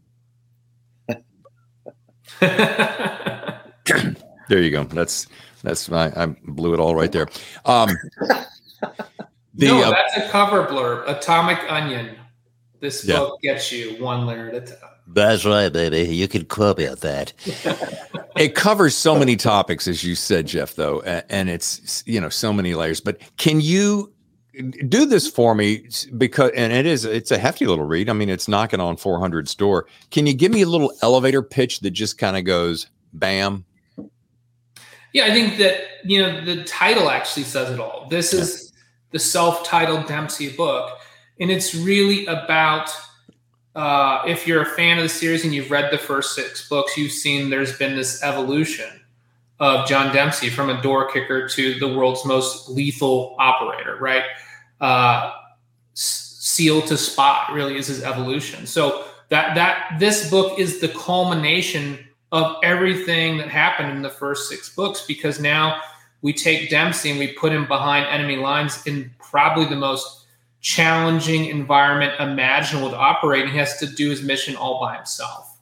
[2.41, 4.13] there
[4.51, 4.85] you go.
[4.85, 5.27] That's
[5.63, 7.29] that's my I blew it all right there.
[7.65, 7.89] Um
[9.55, 11.09] the, no, uh, that's a cover blurb.
[11.09, 12.17] Atomic Onion.
[12.81, 13.19] This yeah.
[13.19, 14.91] book gets you one layer at a time.
[15.07, 16.15] That's right, baby.
[16.15, 17.33] You can quote that.
[18.37, 20.75] it covers so many topics, as you said, Jeff.
[20.75, 23.01] Though, and it's you know so many layers.
[23.01, 24.13] But can you
[24.89, 28.29] do this for me because and it is it's a hefty little read i mean
[28.29, 32.19] it's knocking on 400's door can you give me a little elevator pitch that just
[32.19, 33.65] kind of goes bam
[35.13, 38.41] yeah i think that you know the title actually says it all this yeah.
[38.41, 38.70] is
[39.11, 40.99] the self-titled dempsey book
[41.41, 42.91] and it's really about
[43.77, 46.97] uh, if you're a fan of the series and you've read the first six books
[46.97, 49.01] you've seen there's been this evolution
[49.61, 54.25] of John Dempsey from a door kicker to the world's most lethal operator, right?
[54.81, 55.33] Uh,
[55.93, 58.67] seal to spot really is his evolution.
[58.67, 61.99] So that that this book is the culmination
[62.33, 65.81] of everything that happened in the first six books because now
[66.23, 70.27] we take Dempsey and we put him behind enemy lines in probably the most
[70.61, 73.45] challenging environment imaginable to operate.
[73.45, 75.59] And he has to do his mission all by himself.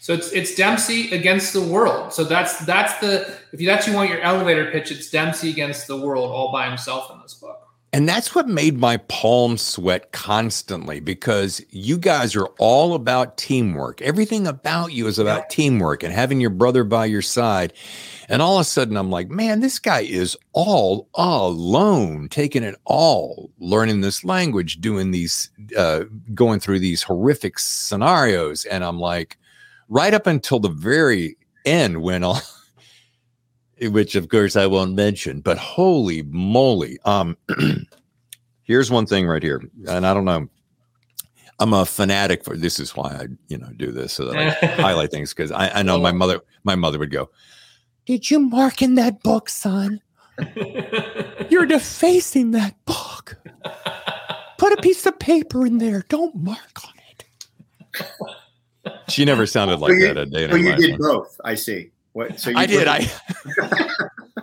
[0.00, 2.12] So it's it's Dempsey against the world.
[2.12, 5.96] So that's that's the if that's you want your elevator pitch, it's Dempsey against the
[5.96, 7.59] world all by himself in this book.
[7.92, 14.00] And that's what made my palms sweat constantly because you guys are all about teamwork.
[14.00, 17.72] Everything about you is about teamwork and having your brother by your side.
[18.28, 22.76] And all of a sudden, I'm like, man, this guy is all alone, taking it
[22.84, 28.66] all, learning this language, doing these, uh, going through these horrific scenarios.
[28.66, 29.36] And I'm like,
[29.88, 32.40] right up until the very end when all
[33.80, 36.98] which of course I won't mention, but holy moly.
[37.04, 37.36] Um
[38.62, 39.62] here's one thing right here.
[39.88, 40.48] And I don't know.
[41.58, 44.66] I'm a fanatic for this is why I, you know, do this so that I
[44.80, 47.30] highlight things because I, I know my mother, my mother would go,
[48.06, 50.00] Did you mark in that book, son?
[51.50, 53.36] You're defacing that book.
[54.56, 56.04] Put a piece of paper in there.
[56.08, 57.24] Don't mark on it.
[59.08, 60.48] She never sounded like so you, that a day.
[60.48, 61.38] So you did both.
[61.44, 61.90] I see.
[62.12, 62.40] What?
[62.40, 62.88] So I did.
[62.88, 63.10] I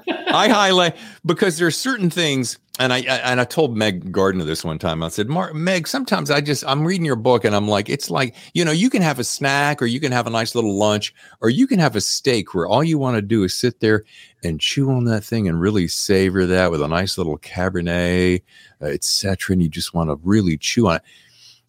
[0.27, 4.45] I highlight because there are certain things, and I, I, and I told Meg Gardiner
[4.45, 5.03] this one time.
[5.03, 8.09] I said, Mark, Meg, sometimes I just I'm reading your book and I'm like, it's
[8.09, 10.77] like you know, you can have a snack or you can have a nice little
[10.77, 13.79] lunch or you can have a steak where all you want to do is sit
[13.79, 14.05] there
[14.43, 18.43] and chew on that thing and really savor that with a nice little Cabernet,
[18.81, 19.53] uh, etc.
[19.53, 21.01] And you just want to really chew on it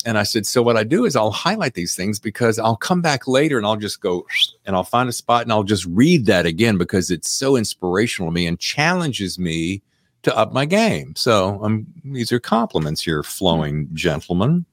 [0.08, 3.02] and I said, so what I do is I'll highlight these things because I'll come
[3.02, 4.26] back later and I'll just go
[4.64, 8.30] and I'll find a spot and I'll just read that again because it's so inspirational
[8.30, 9.82] to me and challenges me
[10.22, 11.14] to up my game.
[11.14, 14.64] So um, these are compliments here, flowing gentlemen.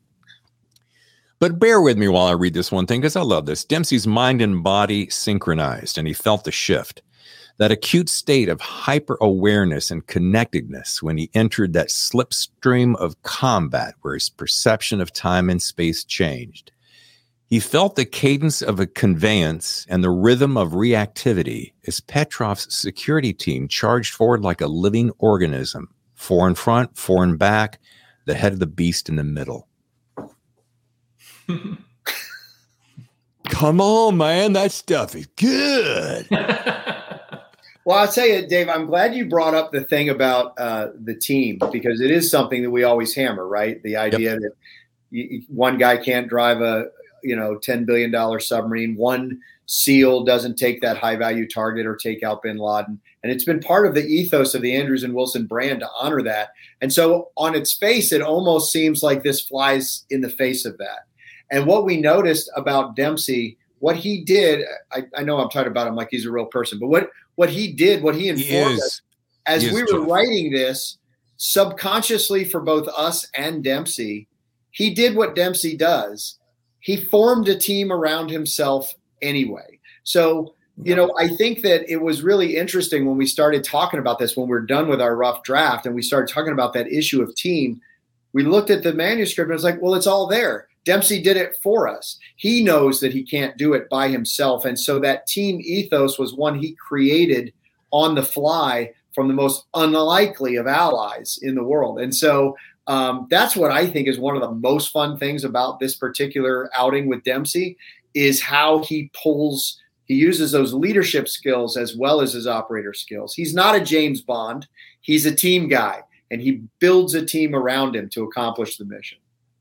[1.39, 3.65] But bear with me while I read this one thing because I love this.
[3.65, 7.01] Dempsey's mind and body synchronized and he felt the shift
[7.57, 13.95] that acute state of hyper awareness and connectedness when he entered that slipstream of combat
[14.01, 16.71] where his perception of time and space changed.
[17.47, 23.33] He felt the cadence of a conveyance and the rhythm of reactivity as Petrov's security
[23.33, 27.79] team charged forward like a living organism, four in front, four in back,
[28.25, 29.67] the head of the beast in the middle.
[33.49, 36.27] Come on, man, that stuff is good.
[37.85, 41.13] Well, I'll tell you, Dave, I'm glad you brought up the thing about uh, the
[41.13, 43.81] team because it is something that we always hammer, right?
[43.83, 44.39] The idea yep.
[44.39, 44.51] that
[45.11, 46.87] you, one guy can't drive a,
[47.21, 48.95] you know, $10 billion submarine.
[48.95, 52.99] One SEAL doesn't take that high value target or take out bin Laden.
[53.21, 56.23] And it's been part of the ethos of the Andrews and Wilson brand to honor
[56.23, 56.49] that.
[56.81, 60.79] And so on its face, it almost seems like this flies in the face of
[60.79, 61.05] that.
[61.51, 65.87] And what we noticed about Dempsey, what he did, I, I know I'm talking about
[65.87, 68.81] him like he's a real person, but what what he did, what he informed he
[68.81, 69.01] us
[69.45, 70.09] as he we were tough.
[70.09, 70.97] writing this
[71.37, 74.27] subconsciously for both us and Dempsey,
[74.71, 76.39] he did what Dempsey does.
[76.79, 79.79] He formed a team around himself anyway.
[80.03, 84.19] So, you know, I think that it was really interesting when we started talking about
[84.19, 86.91] this, when we we're done with our rough draft and we started talking about that
[86.91, 87.81] issue of team.
[88.33, 90.67] we looked at the manuscript and it was like, well, it's all there.
[90.85, 92.17] Dempsey did it for us.
[92.37, 94.65] He knows that he can't do it by himself.
[94.65, 97.51] And so that team ethos was one he created
[97.91, 101.99] on the fly from the most unlikely of allies in the world.
[101.99, 102.55] And so
[102.87, 106.69] um, that's what I think is one of the most fun things about this particular
[106.77, 107.77] outing with Dempsey
[108.13, 113.33] is how he pulls he uses those leadership skills as well as his operator skills.
[113.33, 114.67] He's not a James Bond.
[115.01, 119.17] He's a team guy and he builds a team around him to accomplish the mission.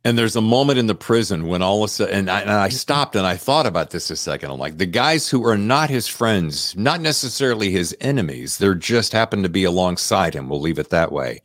[0.07, 2.51] And there's a moment in the prison when all of a sudden, and I, and
[2.51, 4.51] I, stopped and I thought about this a second.
[4.51, 9.13] I'm like, the guys who are not his friends, not necessarily his enemies, they're just
[9.13, 10.51] happen to be alongside him.
[10.51, 11.41] We'll leave it that way.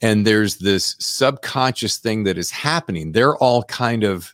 [0.00, 3.12] And there's this subconscious thing that is happening.
[3.12, 4.32] They're all kind of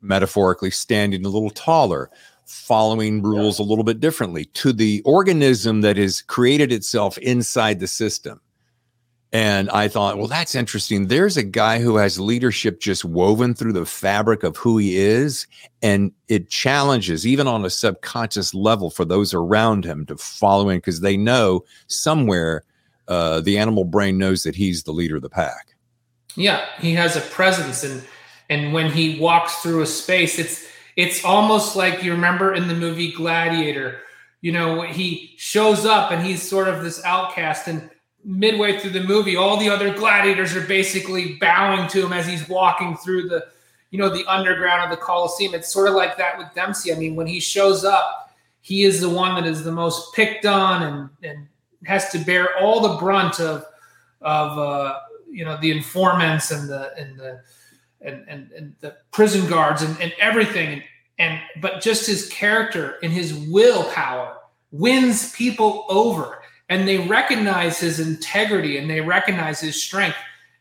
[0.00, 2.10] metaphorically standing a little taller,
[2.46, 3.64] following rules yeah.
[3.64, 8.40] a little bit differently to the organism that has created itself inside the system.
[9.32, 11.06] And I thought, well, that's interesting.
[11.06, 15.46] There's a guy who has leadership just woven through the fabric of who he is.
[15.82, 20.78] And it challenges, even on a subconscious level, for those around him to follow in
[20.78, 22.64] because they know somewhere
[23.06, 25.74] uh, the animal brain knows that he's the leader of the pack.
[26.34, 27.84] Yeah, he has a presence.
[27.84, 28.02] And
[28.48, 30.66] and when he walks through a space, it's
[30.96, 34.00] it's almost like you remember in the movie Gladiator,
[34.40, 37.90] you know, he shows up and he's sort of this outcast and
[38.24, 42.48] midway through the movie, all the other gladiators are basically bowing to him as he's
[42.48, 43.46] walking through the,
[43.90, 45.54] you know, the underground of the Coliseum.
[45.54, 46.92] It's sort of like that with Dempsey.
[46.92, 48.30] I mean, when he shows up,
[48.60, 51.48] he is the one that is the most picked on and and
[51.86, 53.64] has to bear all the brunt of
[54.20, 54.98] of uh,
[55.30, 57.42] you know the informants and the and the
[58.02, 60.82] and and, and the prison guards and, and everything.
[61.18, 64.36] And but just his character and his willpower
[64.72, 66.39] wins people over
[66.70, 70.16] and they recognize his integrity and they recognize his strength.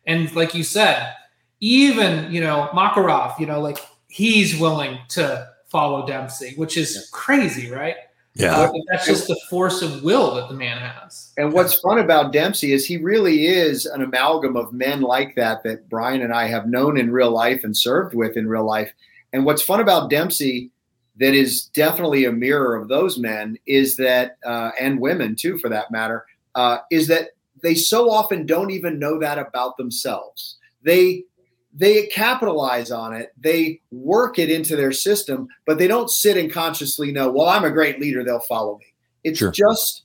[0.06, 1.14] And like you said,
[1.62, 7.02] even you know Makarov, you know, like he's willing to follow Dempsey, which is yeah.
[7.12, 7.96] crazy, right?
[8.36, 11.34] Yeah, that's just the force of will that the man has.
[11.38, 15.64] And what's fun about Dempsey is he really is an amalgam of men like that
[15.64, 18.94] that Brian and I have known in real life and served with in real life.
[19.34, 20.72] And what's fun about Dempsey
[21.20, 25.70] that is definitely a mirror of those men is that, uh, and women too, for
[25.70, 27.30] that matter, uh, is that
[27.62, 30.58] they so often don't even know that about themselves.
[30.84, 31.24] They
[31.72, 36.52] they capitalize on it, they work it into their system, but they don't sit and
[36.52, 38.88] consciously know, well, I'm a great leader, they'll follow me.
[39.24, 39.52] It's sure.
[39.52, 40.04] just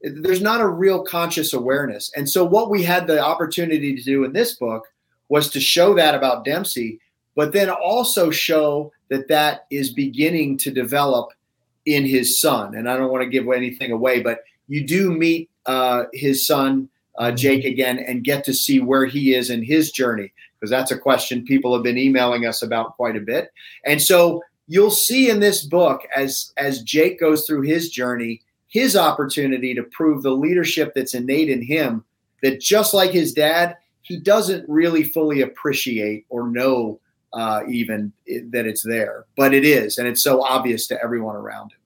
[0.00, 2.10] there's not a real conscious awareness.
[2.16, 4.84] And so what we had the opportunity to do in this book
[5.28, 6.98] was to show that about Dempsey,
[7.36, 11.28] but then also show that that is beginning to develop
[11.84, 12.74] in his son.
[12.74, 16.88] And I don't want to give anything away, but you do meet uh, his son,
[17.18, 17.30] uh.
[17.30, 20.98] Jake, again and get to see where he is in his journey, because that's a
[20.98, 23.52] question people have been emailing us about quite a bit.
[23.84, 28.96] And so you'll see in this book as as Jake goes through his journey, his
[28.96, 32.04] opportunity to prove the leadership that's innate in him
[32.42, 36.98] that just like his dad, he doesn't really fully appreciate or know
[37.34, 38.12] uh, even
[38.50, 41.78] that it's there, but it is, and it's so obvious to everyone around him.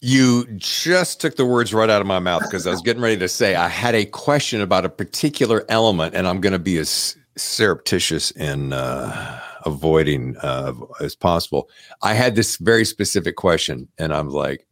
[0.00, 3.16] You just took the words right out of my mouth because I was getting ready
[3.16, 6.78] to say I had a question about a particular element, and I'm going to be
[6.78, 11.68] as surreptitious in uh, avoiding uh, as possible.
[12.02, 14.66] I had this very specific question, and I'm like,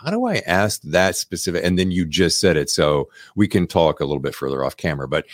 [0.00, 1.64] how do I ask that specific?
[1.64, 4.76] And then you just said it, so we can talk a little bit further off
[4.76, 5.26] camera, but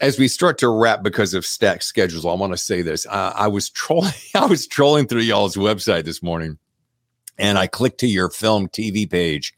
[0.00, 3.06] as we start to wrap because of stack schedules, I want to say this.
[3.06, 6.58] Uh, I was trolling, I was trolling through y'all's website this morning,
[7.38, 9.54] and I clicked to your film TV page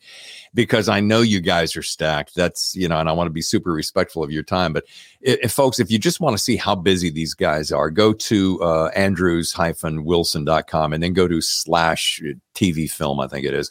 [0.55, 2.35] because I know you guys are stacked.
[2.35, 4.73] That's you know, and I want to be super respectful of your time.
[4.73, 4.85] But
[5.21, 8.63] if folks, if you just want to see how busy these guys are, go to
[8.63, 12.23] uh, Andrews-Wilson.com and then go to slash
[12.55, 13.21] TV film.
[13.21, 13.71] I think it is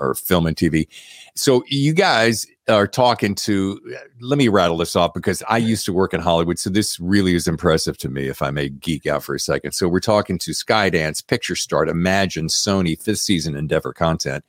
[0.00, 0.88] or film and TV.
[1.34, 3.80] So you guys are talking to
[4.20, 6.58] let me rattle this off because I used to work in Hollywood.
[6.58, 9.72] So this really is impressive to me, if I may geek out for a second.
[9.72, 14.44] So we're talking to Skydance, Picturestart, Imagine, Sony, fifth season Endeavor content,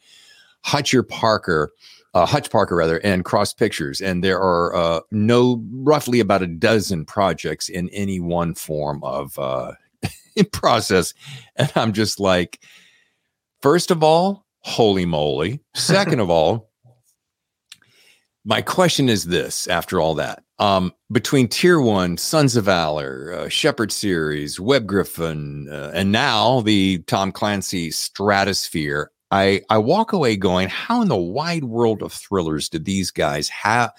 [0.65, 1.71] Hutcher Parker,
[2.13, 4.01] uh, Hutch Parker rather, and Cross Pictures.
[4.01, 9.37] And there are uh, no roughly about a dozen projects in any one form of
[9.39, 9.73] uh,
[10.51, 11.13] process.
[11.55, 12.59] And I'm just like,
[13.61, 15.59] first of all, holy moly.
[15.75, 16.71] Second of all,
[18.45, 23.49] my question is this after all that um, between tier one sons of valor uh,
[23.49, 30.35] shepherd series web griffin uh, and now the tom clancy stratosphere i i walk away
[30.35, 33.91] going how in the wide world of thrillers did these guys have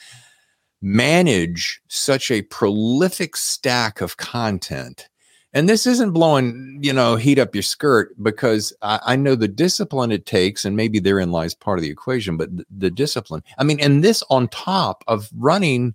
[0.81, 5.09] manage such a prolific stack of content
[5.53, 9.49] and this isn't blowing you know heat up your skirt because I, I, know the
[9.49, 13.43] discipline it takes and maybe therein lies part of the equation but the, the discipline
[13.59, 15.95] i mean and this on top of running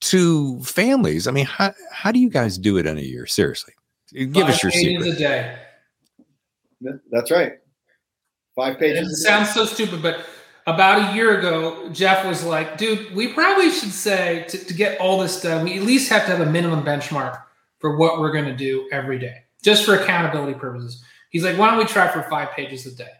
[0.00, 3.74] two families i mean how, how do you guys do it in a year seriously
[4.12, 5.58] give Five us your pages secret a day.
[7.10, 7.52] That's right.
[8.56, 9.22] Five And it pages.
[9.22, 9.30] a day.
[9.30, 10.26] sounds so stupid, but
[10.66, 15.00] about a year ago, Jeff was like, dude, we probably should say to, to get
[15.00, 17.42] all this done, we at least have to have a minimum benchmark
[17.80, 21.02] for what we're going to do every day, just for accountability purposes.
[21.30, 23.10] He's like, why don't we try for five pages a day?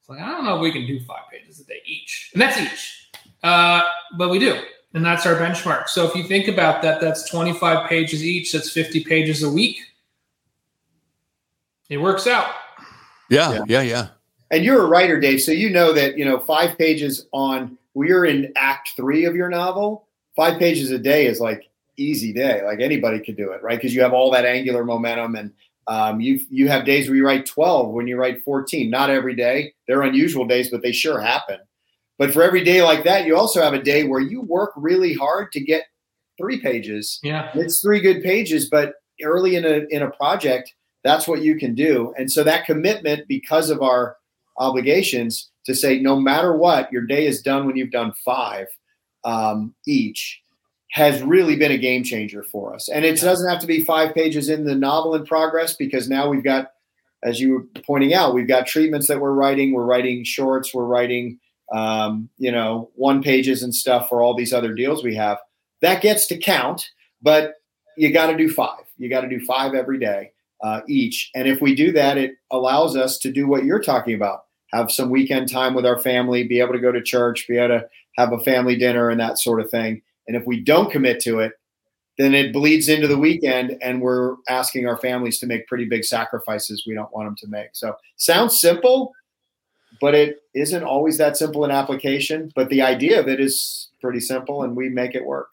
[0.00, 2.30] It's like, I don't know if we can do five pages a day each.
[2.34, 3.10] And that's each.
[3.42, 3.82] Uh,
[4.18, 4.60] but we do.
[4.94, 5.88] And that's our benchmark.
[5.88, 8.52] So if you think about that, that's 25 pages each.
[8.52, 9.78] That's 50 pages a week.
[11.90, 12.48] It works out.
[13.28, 13.64] yeah Yeah.
[13.66, 14.08] yeah yeah
[14.50, 17.78] And you're a writer, Dave, so you know that you know five pages on.
[17.94, 20.08] We're in Act Three of your novel.
[20.34, 22.62] Five pages a day is like easy day.
[22.64, 23.78] Like anybody could do it, right?
[23.78, 25.52] Because you have all that angular momentum, and
[25.86, 28.90] um, you you have days where you write twelve, when you write fourteen.
[28.90, 29.72] Not every day.
[29.86, 31.58] They're unusual days, but they sure happen.
[32.18, 35.14] But for every day like that, you also have a day where you work really
[35.14, 35.84] hard to get
[36.38, 37.18] three pages.
[37.22, 37.50] Yeah.
[37.54, 41.74] It's three good pages, but early in a in a project, that's what you can
[41.74, 42.14] do.
[42.16, 44.16] And so that commitment, because of our
[44.58, 48.68] obligations, to say no matter what, your day is done when you've done five
[49.24, 50.40] um, each,
[50.94, 52.88] has really been a game changer for us.
[52.88, 56.28] And it doesn't have to be five pages in the novel in progress because now
[56.28, 56.70] we've got,
[57.24, 59.72] as you were pointing out, we've got treatments that we're writing.
[59.72, 60.72] We're writing shorts.
[60.72, 61.40] We're writing,
[61.72, 65.38] um, you know, one pages and stuff for all these other deals we have.
[65.82, 66.88] That gets to count,
[67.20, 67.54] but
[67.96, 68.84] you got to do five.
[68.96, 70.30] You got to do five every day
[70.62, 71.32] uh, each.
[71.34, 74.90] And if we do that, it allows us to do what you're talking about have
[74.90, 77.88] some weekend time with our family, be able to go to church, be able to
[78.16, 80.02] have a family dinner and that sort of thing.
[80.26, 81.52] And if we don't commit to it,
[82.16, 86.04] then it bleeds into the weekend and we're asking our families to make pretty big
[86.04, 87.70] sacrifices we don't want them to make.
[87.72, 89.12] So sounds simple,
[90.00, 92.52] but it isn't always that simple in application.
[92.54, 95.48] But the idea of it is pretty simple and we make it work.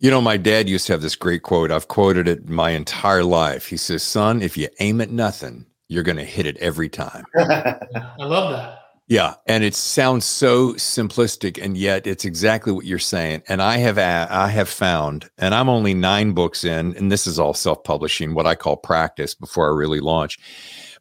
[0.00, 1.72] You know, my dad used to have this great quote.
[1.72, 3.66] I've quoted it my entire life.
[3.66, 7.24] He says, Son, if you aim at nothing, you're going to hit it every time.
[7.36, 7.78] I
[8.18, 8.78] love that.
[9.08, 9.36] Yeah.
[9.46, 13.42] And it sounds so simplistic, and yet it's exactly what you're saying.
[13.48, 17.38] And I have, I have found, and I'm only nine books in, and this is
[17.38, 20.38] all self publishing, what I call practice before I really launch.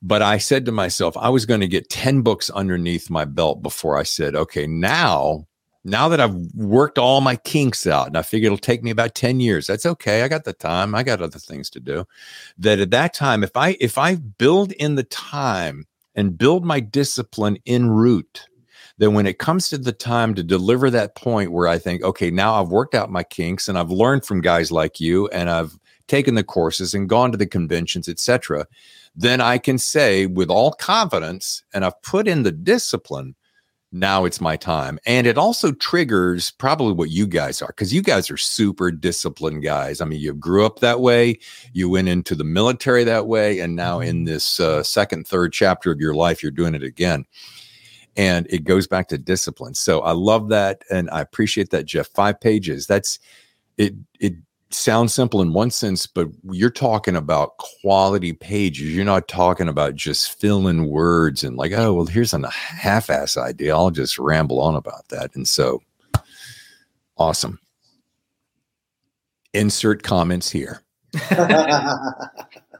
[0.02, 3.62] But I said to myself, I was going to get 10 books underneath my belt
[3.62, 5.46] before I said, okay, now,
[5.84, 9.16] now that I've worked all my kinks out and I figure it'll take me about
[9.16, 10.22] 10 years, that's okay.
[10.22, 10.96] I got the time.
[10.96, 12.06] I got other things to do.
[12.58, 15.88] That at that time, if I if I build in the time
[16.18, 18.50] and build my discipline en route,
[18.98, 22.32] then when it comes to the time to deliver that point where I think, okay,
[22.32, 25.78] now I've worked out my kinks and I've learned from guys like you and I've
[26.08, 28.66] taken the courses and gone to the conventions, etc.,
[29.20, 33.36] then I can say with all confidence, and I've put in the discipline,
[33.92, 35.00] now it's my time.
[35.06, 39.64] And it also triggers probably what you guys are, because you guys are super disciplined
[39.64, 40.02] guys.
[40.02, 41.40] I mean, you grew up that way,
[41.74, 45.92] you went into the military that way, and now in this uh, second, third chapter
[45.92, 47.26] of your life, you're doing it again.
[48.18, 49.76] And it goes back to discipline.
[49.76, 50.82] So I love that.
[50.90, 52.08] And I appreciate that, Jeff.
[52.08, 52.88] Five pages.
[52.88, 53.20] That's
[53.78, 53.94] it.
[54.20, 54.34] It
[54.70, 58.96] sounds simple in one sense, but you're talking about quality pages.
[58.96, 63.76] You're not talking about just filling words and like, oh, well, here's a half-ass idea.
[63.76, 65.36] I'll just ramble on about that.
[65.36, 65.82] And so,
[67.18, 67.60] awesome.
[69.54, 70.82] Insert comments here.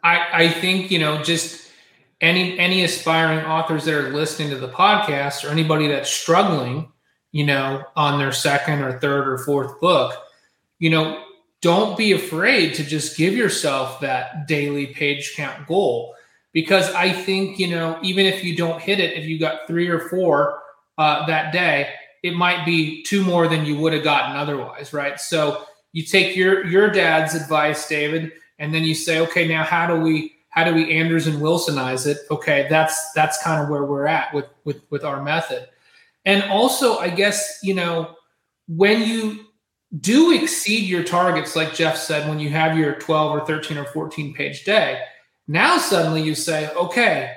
[0.04, 1.70] I, I think you know just
[2.22, 6.92] any any aspiring authors that are listening to the podcast or anybody that's struggling
[7.32, 10.14] you know on their second or third or fourth book
[10.80, 11.24] you know
[11.62, 16.16] don't be afraid to just give yourself that daily page count goal
[16.54, 19.88] because i think you know even if you don't hit it if you got three
[19.88, 20.62] or four
[20.98, 21.90] uh, that day
[22.24, 26.36] it might be two more than you would have gotten otherwise right so you take
[26.36, 30.64] your your dad's advice david and then you say okay now how do we how
[30.64, 32.18] do we Andrews and Wilsonize it?
[32.32, 35.68] Okay, that's that's kind of where we're at with with with our method.
[36.26, 38.16] And also, I guess you know
[38.68, 39.46] when you
[40.00, 43.86] do exceed your targets, like Jeff said, when you have your 12 or 13 or
[43.86, 45.02] 14 page day,
[45.48, 47.34] now suddenly you say, okay,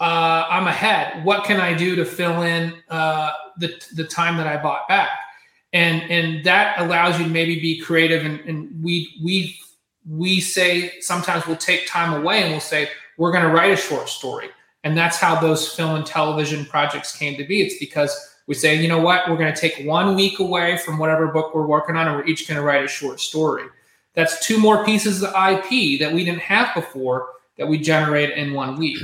[0.00, 1.24] uh, I'm ahead.
[1.24, 5.10] What can I do to fill in uh, the the time that I bought back?
[5.72, 8.24] And and that allows you to maybe be creative.
[8.24, 9.58] And, and we we
[10.08, 13.76] we say sometimes we'll take time away and we'll say we're going to write a
[13.76, 14.48] short story
[14.84, 18.74] and that's how those film and television projects came to be it's because We say,
[18.74, 21.96] you know what, we're going to take one week away from whatever book we're working
[21.96, 23.64] on, and we're each going to write a short story.
[24.14, 27.28] That's two more pieces of IP that we didn't have before
[27.58, 28.98] that we generate in one week.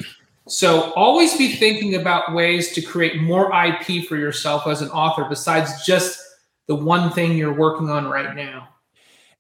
[0.48, 5.26] So always be thinking about ways to create more IP for yourself as an author
[5.28, 6.20] besides just
[6.66, 8.68] the one thing you're working on right now.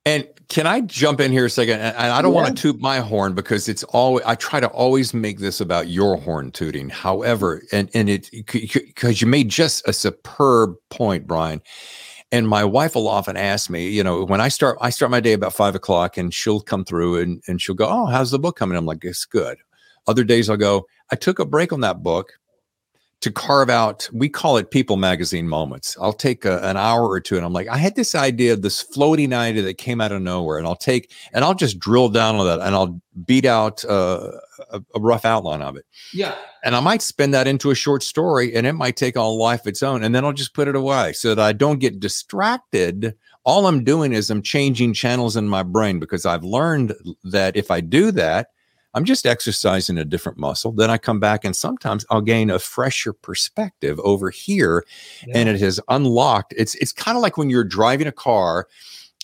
[0.06, 1.80] And can I jump in here a second?
[1.80, 2.42] And I don't yeah.
[2.42, 5.88] want to toot my horn because it's always I try to always make this about
[5.88, 6.90] your horn tooting.
[6.90, 11.62] However, and and it because you made just a superb point, Brian.
[12.32, 15.20] And my wife will often ask me, you know, when I start I start my
[15.20, 18.38] day about five o'clock, and she'll come through and and she'll go, "Oh, how's the
[18.38, 19.56] book coming?" I'm like, "It's good."
[20.06, 22.34] Other days I'll go, "I took a break on that book."
[23.24, 25.96] To carve out we call it people magazine moments.
[25.98, 28.82] I'll take a, an hour or two and i'm like i had this idea this
[28.82, 32.36] floating idea that came out of nowhere and i'll take and i'll just drill down
[32.36, 34.30] on that and i'll beat out uh,
[34.70, 35.86] a, a, rough outline of it.
[36.12, 36.34] Yeah.
[36.64, 39.28] And i might spin that into a short story and it might take on a
[39.28, 41.78] life of its own and then i'll just put it away so that i don't
[41.80, 43.14] get distracted.
[43.46, 46.94] All i'm doing is i'm changing channels in my brain because i've learned
[47.24, 48.48] that if i do that
[48.94, 50.72] I'm just exercising a different muscle.
[50.72, 54.84] Then I come back and sometimes I'll gain a fresher perspective over here.
[55.26, 55.38] Yeah.
[55.38, 56.54] And it has unlocked.
[56.56, 58.68] It's it's kind of like when you're driving a car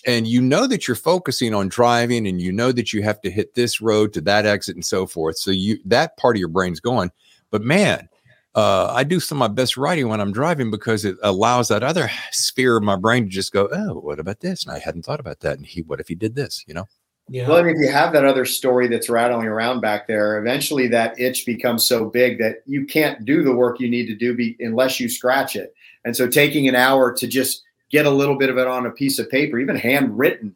[0.05, 3.31] and you know that you're focusing on driving and you know that you have to
[3.31, 5.37] hit this road to that exit and so forth.
[5.37, 7.11] So you that part of your brain's going.
[7.49, 8.09] But man,
[8.55, 11.83] uh, I do some of my best writing when I'm driving because it allows that
[11.83, 14.65] other sphere of my brain to just go, oh, what about this?
[14.65, 15.57] And I hadn't thought about that.
[15.57, 16.65] And he, what if he did this?
[16.67, 16.87] You know?
[17.31, 17.47] Yeah.
[17.47, 21.17] Well, mean, if you have that other story that's rattling around back there, eventually that
[21.17, 24.57] itch becomes so big that you can't do the work you need to do be,
[24.59, 25.73] unless you scratch it.
[26.03, 28.91] And so, taking an hour to just get a little bit of it on a
[28.91, 30.53] piece of paper, even handwritten,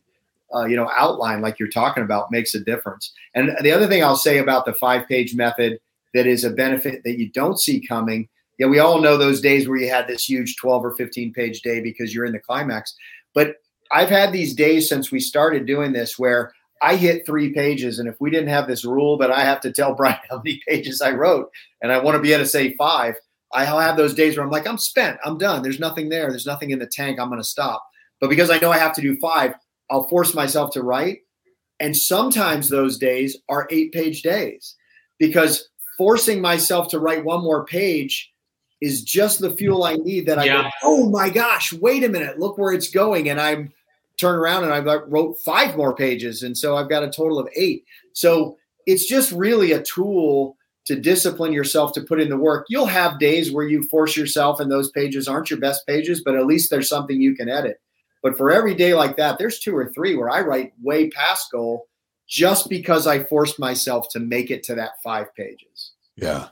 [0.53, 3.13] uh, you know, outline like you're talking about, makes a difference.
[3.35, 5.79] And the other thing I'll say about the five-page method
[6.13, 8.27] that is a benefit that you don't see coming.
[8.57, 11.61] Yeah, we all know those days where you had this huge 12 or 15 page
[11.61, 12.95] day because you're in the climax.
[13.33, 13.61] But
[13.93, 16.51] I've had these days since we started doing this where
[16.81, 19.71] I hit three pages, and if we didn't have this rule that I have to
[19.71, 21.49] tell Brian how many pages I wrote,
[21.81, 23.15] and I want to be able to say five,
[23.53, 25.63] I'll have those days where I'm like, I'm spent, I'm done.
[25.63, 26.29] There's nothing there.
[26.29, 27.19] There's nothing in the tank.
[27.19, 27.85] I'm going to stop.
[28.19, 29.53] But because I know I have to do five,
[29.89, 31.19] I'll force myself to write.
[31.79, 34.75] And sometimes those days are eight page days
[35.19, 38.31] because forcing myself to write one more page
[38.81, 40.63] is just the fuel I need that I yeah.
[40.63, 43.29] go, oh my gosh, wait a minute, look where it's going.
[43.29, 43.73] And I'm
[44.17, 46.41] turn around and I wrote five more pages.
[46.43, 47.85] And so I've got a total of eight.
[48.13, 52.65] So it's just really a tool to discipline yourself to put in the work.
[52.69, 56.35] You'll have days where you force yourself and those pages aren't your best pages, but
[56.35, 57.77] at least there's something you can edit.
[58.21, 61.51] But for every day like that, there's two or three where I write way past
[61.51, 61.87] goal
[62.27, 65.91] just because I forced myself to make it to that five pages.
[66.15, 66.47] Yeah.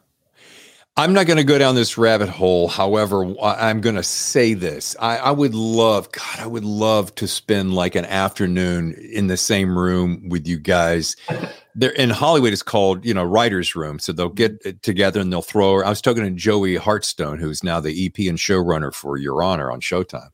[0.96, 2.68] I'm not going to go down this rabbit hole.
[2.68, 4.96] However, I'm going to say this.
[5.00, 9.38] I, I, would love, God, I would love to spend like an afternoon in the
[9.38, 11.16] same room with you guys.
[11.74, 13.98] There in Hollywood, it's called, you know, writer's room.
[13.98, 15.82] So they'll get uh, together and they'll throw.
[15.82, 19.72] I was talking to Joey Hartstone, who's now the EP and showrunner for Your Honor
[19.72, 20.30] on Showtime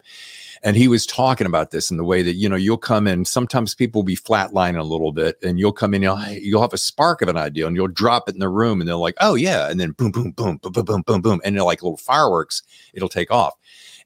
[0.64, 3.26] and he was talking about this in the way that you know you'll come in
[3.26, 6.74] sometimes people will be flatlining a little bit and you'll come in you'll, you'll have
[6.74, 9.16] a spark of an idea and you'll drop it in the room and they're like
[9.22, 11.82] oh yeah and then boom boom boom boom boom boom boom boom and they're like
[11.82, 13.54] little fireworks it'll take off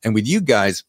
[0.04, 0.84] and with you guys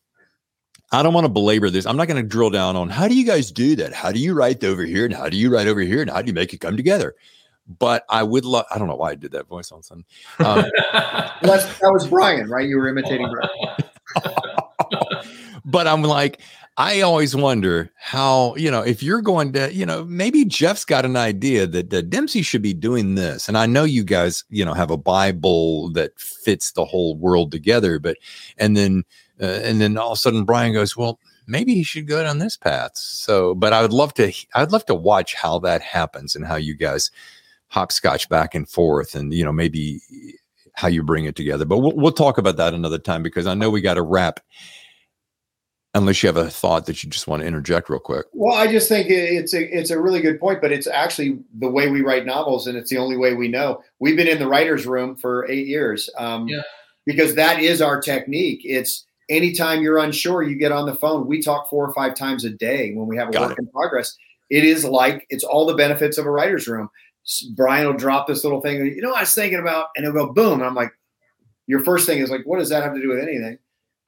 [0.92, 1.86] I don't want to belabor this.
[1.86, 3.92] I'm not going to drill down on how do you guys do that?
[3.92, 5.04] How do you write over here?
[5.04, 6.02] And how do you write over here?
[6.02, 7.16] And how do you make it come together?
[7.66, 10.04] But I would love, I don't know why I did that voice on some.
[10.38, 12.68] Um, that was Brian, right?
[12.68, 13.48] You were imitating Brian.
[15.74, 16.40] but I'm like,
[16.76, 21.04] I always wonder how, you know, if you're going to, you know, maybe Jeff's got
[21.04, 23.48] an idea that, that Dempsey should be doing this.
[23.48, 27.50] And I know you guys, you know, have a Bible that fits the whole world
[27.50, 28.18] together, but,
[28.56, 29.02] and then,
[29.42, 31.18] uh, and then all of a sudden Brian goes, well,
[31.48, 32.92] maybe he should go down this path.
[32.94, 36.54] So, but I would love to, I'd love to watch how that happens and how
[36.54, 37.10] you guys
[37.66, 40.00] hopscotch back and forth and, you know, maybe
[40.74, 41.64] how you bring it together.
[41.64, 44.38] But we'll, we'll talk about that another time because I know we got to wrap
[45.94, 48.26] unless you have a thought that you just want to interject real quick.
[48.32, 51.70] Well, I just think it's a it's a really good point, but it's actually the
[51.70, 53.82] way we write novels, and it's the only way we know.
[54.00, 56.62] We've been in the writers' room for eight years, um, yeah.
[57.06, 58.60] because that is our technique.
[58.64, 61.26] It's anytime you're unsure, you get on the phone.
[61.26, 63.62] We talk four or five times a day when we have a Got work it.
[63.62, 64.16] in progress.
[64.50, 66.90] It is like it's all the benefits of a writer's room.
[67.54, 70.32] Brian will drop this little thing, you know, I was thinking about, and it'll go
[70.32, 70.54] boom.
[70.54, 70.92] And I'm like,
[71.66, 73.58] your first thing is like, what does that have to do with anything?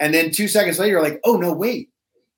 [0.01, 1.91] And then two seconds later, you're like, oh, no, wait.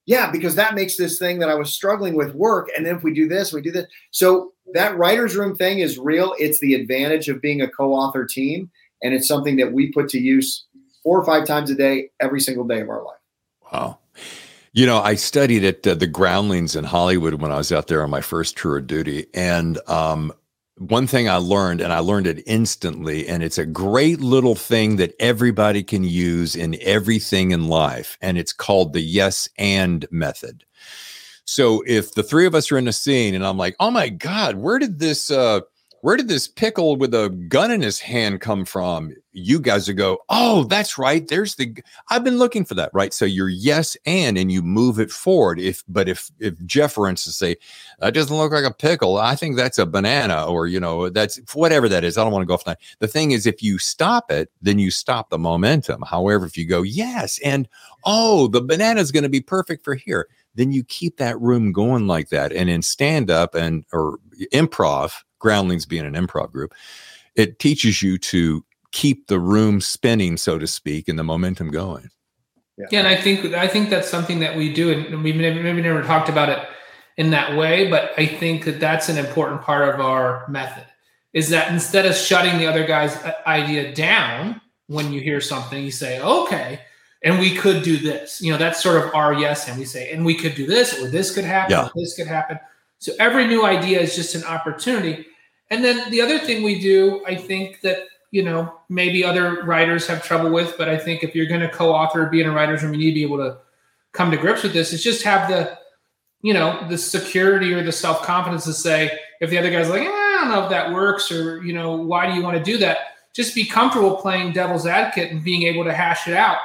[0.06, 2.68] Yeah, because that makes this thing that I was struggling with work.
[2.76, 3.86] And then if we do this, we do this.
[4.10, 6.34] So that writer's room thing is real.
[6.38, 8.70] It's the advantage of being a co author team.
[9.02, 10.66] And it's something that we put to use
[11.02, 13.18] four or five times a day, every single day of our life.
[13.70, 13.98] Wow.
[14.72, 18.02] You know, I studied at uh, the Groundlings in Hollywood when I was out there
[18.02, 19.26] on my first tour of duty.
[19.34, 20.32] And um,
[20.78, 24.96] one thing I learned, and I learned it instantly, and it's a great little thing
[24.96, 28.16] that everybody can use in everything in life.
[28.20, 30.64] And it's called the yes and method.
[31.44, 34.10] So if the three of us are in a scene and I'm like, oh my
[34.10, 35.60] God, where did this, uh,
[36.08, 39.14] where did this pickle with a gun in his hand come from?
[39.32, 41.28] You guys would go, oh, that's right.
[41.28, 41.76] There's the.
[42.08, 43.12] I've been looking for that, right?
[43.12, 45.60] So you're yes and, and you move it forward.
[45.60, 47.56] If, but if if Jeff, for instance, say
[47.98, 51.40] that doesn't look like a pickle, I think that's a banana, or you know, that's
[51.52, 52.16] whatever that is.
[52.16, 52.80] I don't want to go off that.
[53.00, 56.04] The thing is, if you stop it, then you stop the momentum.
[56.08, 57.68] However, if you go yes and
[58.04, 61.70] oh, the banana is going to be perfect for here, then you keep that room
[61.70, 62.50] going like that.
[62.50, 64.20] And in stand up and or
[64.54, 66.74] improv Groundlings being an improv group,
[67.34, 72.10] it teaches you to keep the room spinning, so to speak, and the momentum going.
[72.76, 72.86] Yeah.
[72.90, 75.82] yeah, and I think I think that's something that we do, and we maybe, maybe
[75.82, 76.60] never talked about it
[77.16, 80.86] in that way, but I think that that's an important part of our method.
[81.32, 85.84] Is that instead of shutting the other guy's uh, idea down when you hear something,
[85.84, 86.80] you say, "Okay,
[87.22, 90.12] and we could do this." You know, that's sort of our yes, and we say,
[90.12, 91.86] "And we could do this, or this could happen, yeah.
[91.86, 92.58] or this could happen."
[92.98, 95.26] So every new idea is just an opportunity.
[95.70, 100.06] And then the other thing we do, I think that, you know, maybe other writers
[100.06, 102.52] have trouble with, but I think if you're going to co author, be in a
[102.52, 103.58] writer's room, you need to be able to
[104.12, 104.92] come to grips with this.
[104.92, 105.78] Is just have the,
[106.42, 110.02] you know, the security or the self confidence to say, if the other guy's like,
[110.02, 112.62] eh, I don't know if that works, or, you know, why do you want to
[112.62, 112.98] do that?
[113.34, 116.58] Just be comfortable playing devil's advocate and being able to hash it out.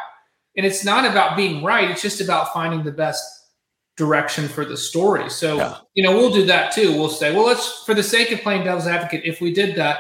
[0.58, 3.43] And it's not about being right, it's just about finding the best
[3.96, 5.30] direction for the story.
[5.30, 5.78] So, yeah.
[5.94, 6.94] you know, we'll do that too.
[6.94, 10.00] We'll say, well, let's, for the sake of playing devil's advocate, if we did that,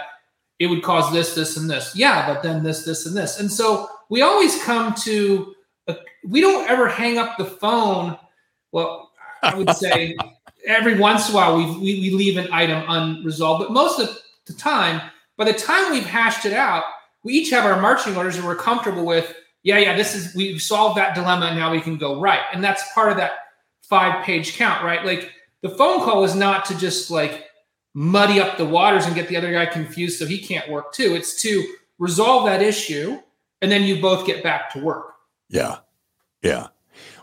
[0.59, 1.95] it would cause this, this, and this.
[1.95, 3.39] Yeah, but then this, this, and this.
[3.39, 5.53] And so we always come to,
[5.87, 8.17] a, we don't ever hang up the phone.
[8.71, 10.15] Well, I would say
[10.65, 14.17] every once in a while we, we, we leave an item unresolved, but most of
[14.45, 15.01] the time,
[15.37, 16.83] by the time we've hashed it out,
[17.23, 20.61] we each have our marching orders and we're comfortable with, yeah, yeah, this is, we've
[20.61, 22.41] solved that dilemma and now we can go right.
[22.53, 23.31] And that's part of that
[23.89, 25.05] five page count, right?
[25.05, 25.31] Like
[25.61, 27.45] the phone call is not to just like
[27.93, 31.13] muddy up the waters and get the other guy confused so he can't work too.
[31.15, 31.63] It's to
[31.99, 33.19] resolve that issue
[33.61, 35.13] and then you both get back to work.
[35.49, 35.77] Yeah.
[36.41, 36.67] Yeah.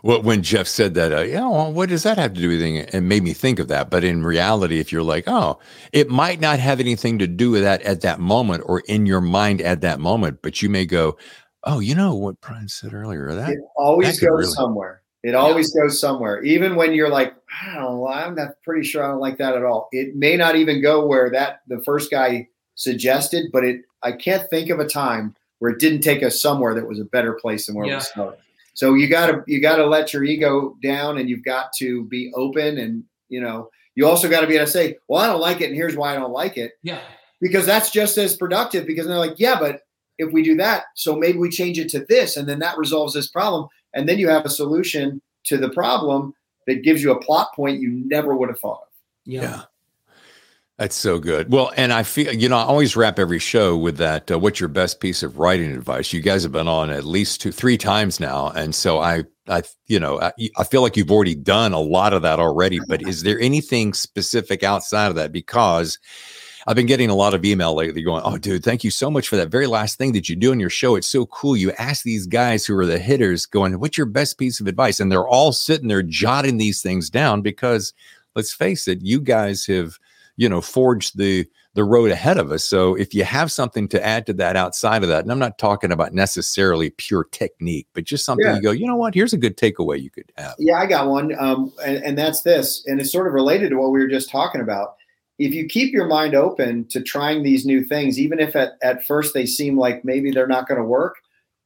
[0.03, 2.61] Well, when Jeff said that, uh, yeah, well, what does that have to do with
[2.61, 2.89] anything?
[2.91, 3.89] It made me think of that.
[3.89, 5.59] But in reality, if you're like, oh,
[5.93, 9.21] it might not have anything to do with that at that moment or in your
[9.21, 11.17] mind at that moment, but you may go,
[11.63, 13.33] oh, you know what Brian said earlier.
[13.35, 15.00] That it always that goes really- somewhere.
[15.23, 15.83] It always yeah.
[15.83, 16.41] goes somewhere.
[16.43, 19.55] Even when you're like, I don't know, I'm not pretty sure I don't like that
[19.55, 19.87] at all.
[19.91, 24.49] It may not even go where that the first guy suggested, but it I can't
[24.49, 27.67] think of a time where it didn't take us somewhere that was a better place
[27.67, 27.97] than where yeah.
[27.97, 28.39] we started.
[28.73, 32.79] So you gotta you gotta let your ego down and you've got to be open
[32.79, 35.61] and you know, you also got to be able to say, Well, I don't like
[35.61, 36.73] it, and here's why I don't like it.
[36.83, 36.99] Yeah.
[37.39, 39.81] Because that's just as productive because they're like, Yeah, but
[40.19, 43.13] if we do that, so maybe we change it to this, and then that resolves
[43.13, 46.33] this problem and then you have a solution to the problem
[46.67, 48.87] that gives you a plot point you never would have thought of.
[49.25, 49.41] Yeah.
[49.41, 49.61] yeah.
[50.77, 51.51] That's so good.
[51.51, 54.31] Well, and I feel, you know, I always wrap every show with that.
[54.31, 56.11] Uh, what's your best piece of writing advice?
[56.11, 58.49] You guys have been on at least two, three times now.
[58.49, 62.13] And so I, I, you know, I, I feel like you've already done a lot
[62.13, 65.31] of that already, but is there anything specific outside of that?
[65.31, 65.99] Because
[66.67, 69.27] I've been getting a lot of email lately going, Oh, dude, thank you so much
[69.27, 70.95] for that very last thing that you do in your show.
[70.95, 71.57] It's so cool.
[71.57, 74.99] You ask these guys who are the hitters, going, What's your best piece of advice?
[74.99, 77.93] And they're all sitting there jotting these things down because
[78.35, 79.97] let's face it, you guys have,
[80.37, 82.65] you know, forged the the road ahead of us.
[82.65, 85.57] So if you have something to add to that outside of that, and I'm not
[85.57, 88.55] talking about necessarily pure technique, but just something yeah.
[88.55, 90.55] you go, you know what, here's a good takeaway you could have.
[90.59, 91.33] Yeah, I got one.
[91.39, 92.83] Um, and, and that's this.
[92.87, 94.97] And it's sort of related to what we were just talking about
[95.39, 99.05] if you keep your mind open to trying these new things, even if at, at
[99.05, 101.15] first they seem like maybe they're not going to work,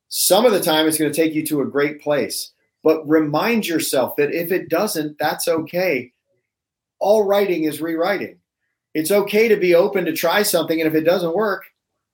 [0.07, 2.51] some of the time it's going to take you to a great place.
[2.84, 6.13] But remind yourself that if it doesn't, that's okay.
[6.99, 8.38] All writing is rewriting.
[8.93, 10.80] It's okay to be open to try something.
[10.80, 11.66] And if it doesn't work,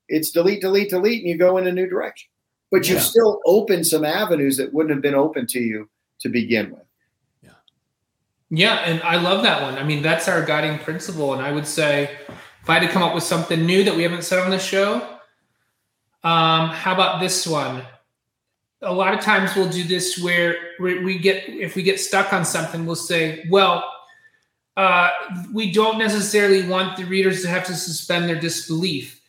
[0.07, 2.29] it's delete, delete, delete, and you go in a new direction.
[2.71, 3.01] But you yeah.
[3.01, 5.89] still open some avenues that wouldn't have been open to you
[6.21, 6.85] to begin with.
[8.53, 9.77] Yeah, and I love that one.
[9.77, 11.33] I mean, that's our guiding principle.
[11.33, 12.17] And I would say
[12.61, 14.59] if I had to come up with something new that we haven't said on the
[14.59, 14.95] show,
[16.23, 17.81] um, how about this one?
[18.81, 22.43] A lot of times we'll do this where we get, if we get stuck on
[22.43, 23.89] something, we'll say, well,
[24.75, 25.11] uh,
[25.53, 29.21] we don't necessarily want the readers to have to suspend their disbelief.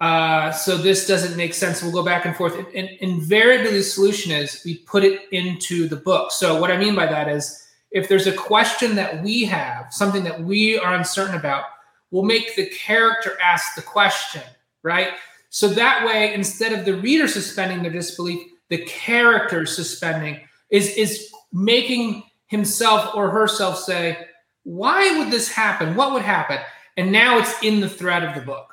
[0.00, 1.82] Uh, so this doesn't make sense.
[1.82, 2.56] We'll go back and forth.
[2.74, 6.30] And invariably, the solution is we put it into the book.
[6.32, 10.24] So what I mean by that is if there's a question that we have, something
[10.24, 11.64] that we are uncertain about,
[12.10, 14.42] we'll make the character ask the question,
[14.82, 15.08] right?
[15.50, 21.32] So that way, instead of the reader suspending their disbelief, the character suspending is is
[21.52, 24.28] making himself or herself say,
[24.62, 25.96] "Why would this happen?
[25.96, 26.58] What would happen?"
[26.96, 28.72] And now it's in the thread of the book,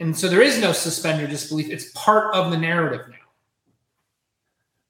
[0.00, 1.68] and so there is no suspend your disbelief.
[1.68, 3.16] It's part of the narrative now.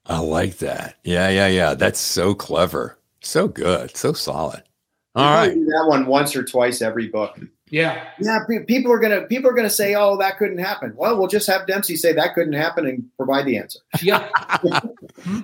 [0.07, 0.97] I like that.
[1.03, 1.75] Yeah, yeah, yeah.
[1.75, 2.99] That's so clever.
[3.25, 3.97] So good.
[3.97, 4.63] So solid.
[5.15, 5.55] All right.
[5.55, 7.39] that one once or twice every book.
[7.71, 8.05] Yeah.
[8.21, 8.41] Yeah.
[8.67, 11.67] People are gonna people are gonna say, "Oh, that couldn't happen." Well, we'll just have
[11.67, 13.81] Dempsey say that couldn't happen and provide the answer.
[14.03, 14.29] Yeah.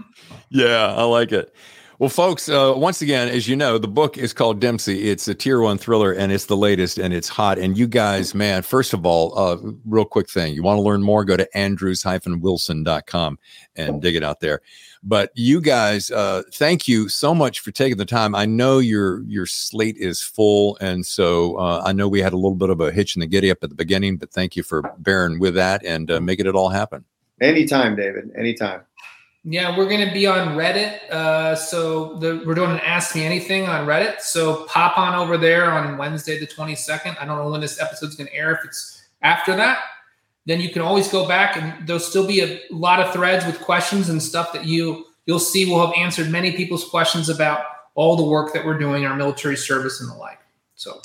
[0.51, 1.55] yeah, I like it.
[2.01, 5.11] Well, folks, uh, once again, as you know, the book is called Dempsey.
[5.11, 7.59] It's a tier one thriller and it's the latest and it's hot.
[7.59, 11.03] And you guys, man, first of all, uh, real quick thing you want to learn
[11.03, 13.39] more, go to andrews wilson.com
[13.77, 14.63] and dig it out there.
[15.03, 18.35] But you guys, uh, thank you so much for taking the time.
[18.35, 22.37] I know your your slate is full, and so uh, I know we had a
[22.37, 24.63] little bit of a hitch in the giddy up at the beginning, but thank you
[24.63, 27.05] for bearing with that and uh, making it all happen.
[27.41, 28.31] Anytime, David.
[28.37, 28.83] Anytime.
[29.43, 31.09] Yeah, we're going to be on Reddit.
[31.11, 34.21] Uh, so the, we're doing an Ask Me Anything on Reddit.
[34.21, 37.17] So pop on over there on Wednesday, the 22nd.
[37.19, 39.79] I don't know when this episode's going to air, if it's after that.
[40.51, 43.61] Then you can always go back and there'll still be a lot of threads with
[43.61, 48.17] questions and stuff that you you'll see will have answered many people's questions about all
[48.17, 50.41] the work that we're doing, our military service and the like.
[50.75, 51.01] So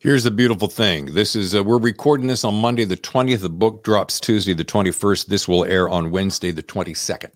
[0.00, 1.14] Here's the beautiful thing.
[1.14, 3.40] This is uh, we're recording this on Monday the 20th.
[3.40, 5.28] The book drops Tuesday the 21st.
[5.28, 7.30] This will air on Wednesday the 22nd.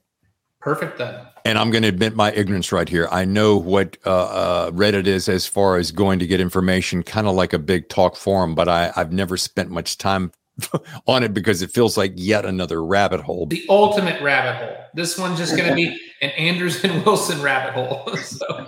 [0.60, 1.18] Perfect then.
[1.46, 3.08] And I'm going to admit my ignorance right here.
[3.10, 7.26] I know what uh, uh, Reddit is as far as going to get information, kind
[7.26, 10.30] of like a big talk forum, but I, I've never spent much time
[11.06, 13.46] on it because it feels like yet another rabbit hole.
[13.46, 14.76] The ultimate rabbit hole.
[14.94, 18.16] This one's just going to be an Andrews and Wilson rabbit hole.
[18.22, 18.66] so.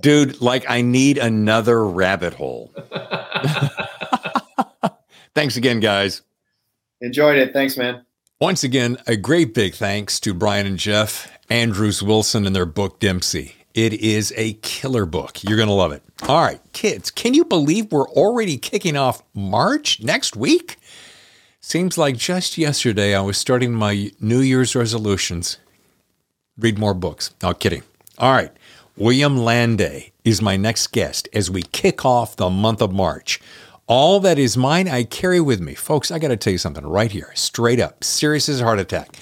[0.00, 2.74] Dude, like I need another rabbit hole.
[5.34, 6.22] Thanks again, guys.
[7.00, 7.52] Enjoyed it.
[7.52, 8.04] Thanks, man.
[8.40, 12.98] Once again, a great big thanks to Brian and Jeff, Andrews Wilson, and their book
[12.98, 13.54] Dempsey.
[13.74, 15.44] It is a killer book.
[15.44, 16.02] You're going to love it.
[16.26, 20.76] All right, kids, can you believe we're already kicking off March next week?
[21.62, 25.58] Seems like just yesterday I was starting my New Year's resolutions.
[26.58, 27.34] Read more books.
[27.42, 27.82] No kidding.
[28.16, 28.50] All right.
[28.96, 33.40] William Landay is my next guest as we kick off the month of March.
[33.86, 35.74] All that is mine, I carry with me.
[35.74, 38.78] Folks, I got to tell you something right here, straight up, serious as a heart
[38.78, 39.16] attack.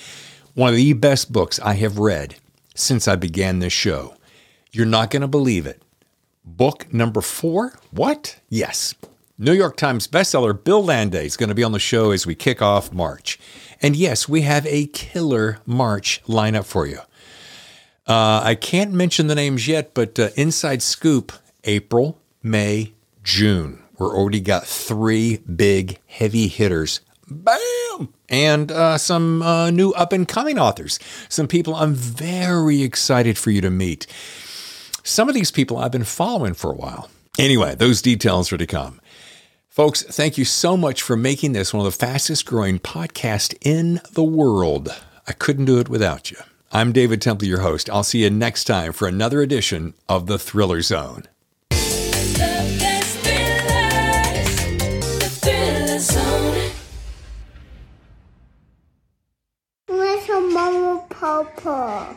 [0.55, 2.36] One of the best books I have read
[2.76, 4.14] since I began this show.
[4.70, 5.82] You're not going to believe it.
[6.45, 7.72] Book number four?
[7.91, 8.39] What?
[8.49, 8.95] Yes.
[9.41, 12.34] New York Times bestseller Bill Landay is going to be on the show as we
[12.34, 13.39] kick off March.
[13.80, 16.99] And yes, we have a killer March lineup for you.
[18.05, 21.30] Uh, I can't mention the names yet, but uh, Inside Scoop,
[21.62, 23.84] April, May, June.
[23.97, 27.01] We're already got three big heavy hitters.
[27.30, 28.12] Bam!
[28.28, 30.99] And uh, some uh, new up and coming authors.
[31.28, 34.09] Some people I'm very excited for you to meet.
[35.05, 37.09] Some of these people I've been following for a while.
[37.39, 39.01] Anyway, those details are to come.
[39.79, 44.01] Folks, thank you so much for making this one of the fastest growing podcasts in
[44.11, 44.89] the world.
[45.24, 46.39] I couldn't do it without you.
[46.72, 47.89] I'm David Temple, your host.
[47.89, 51.29] I'll see you next time for another edition of The Thriller Zone.
[59.89, 62.16] Little Mama Papa.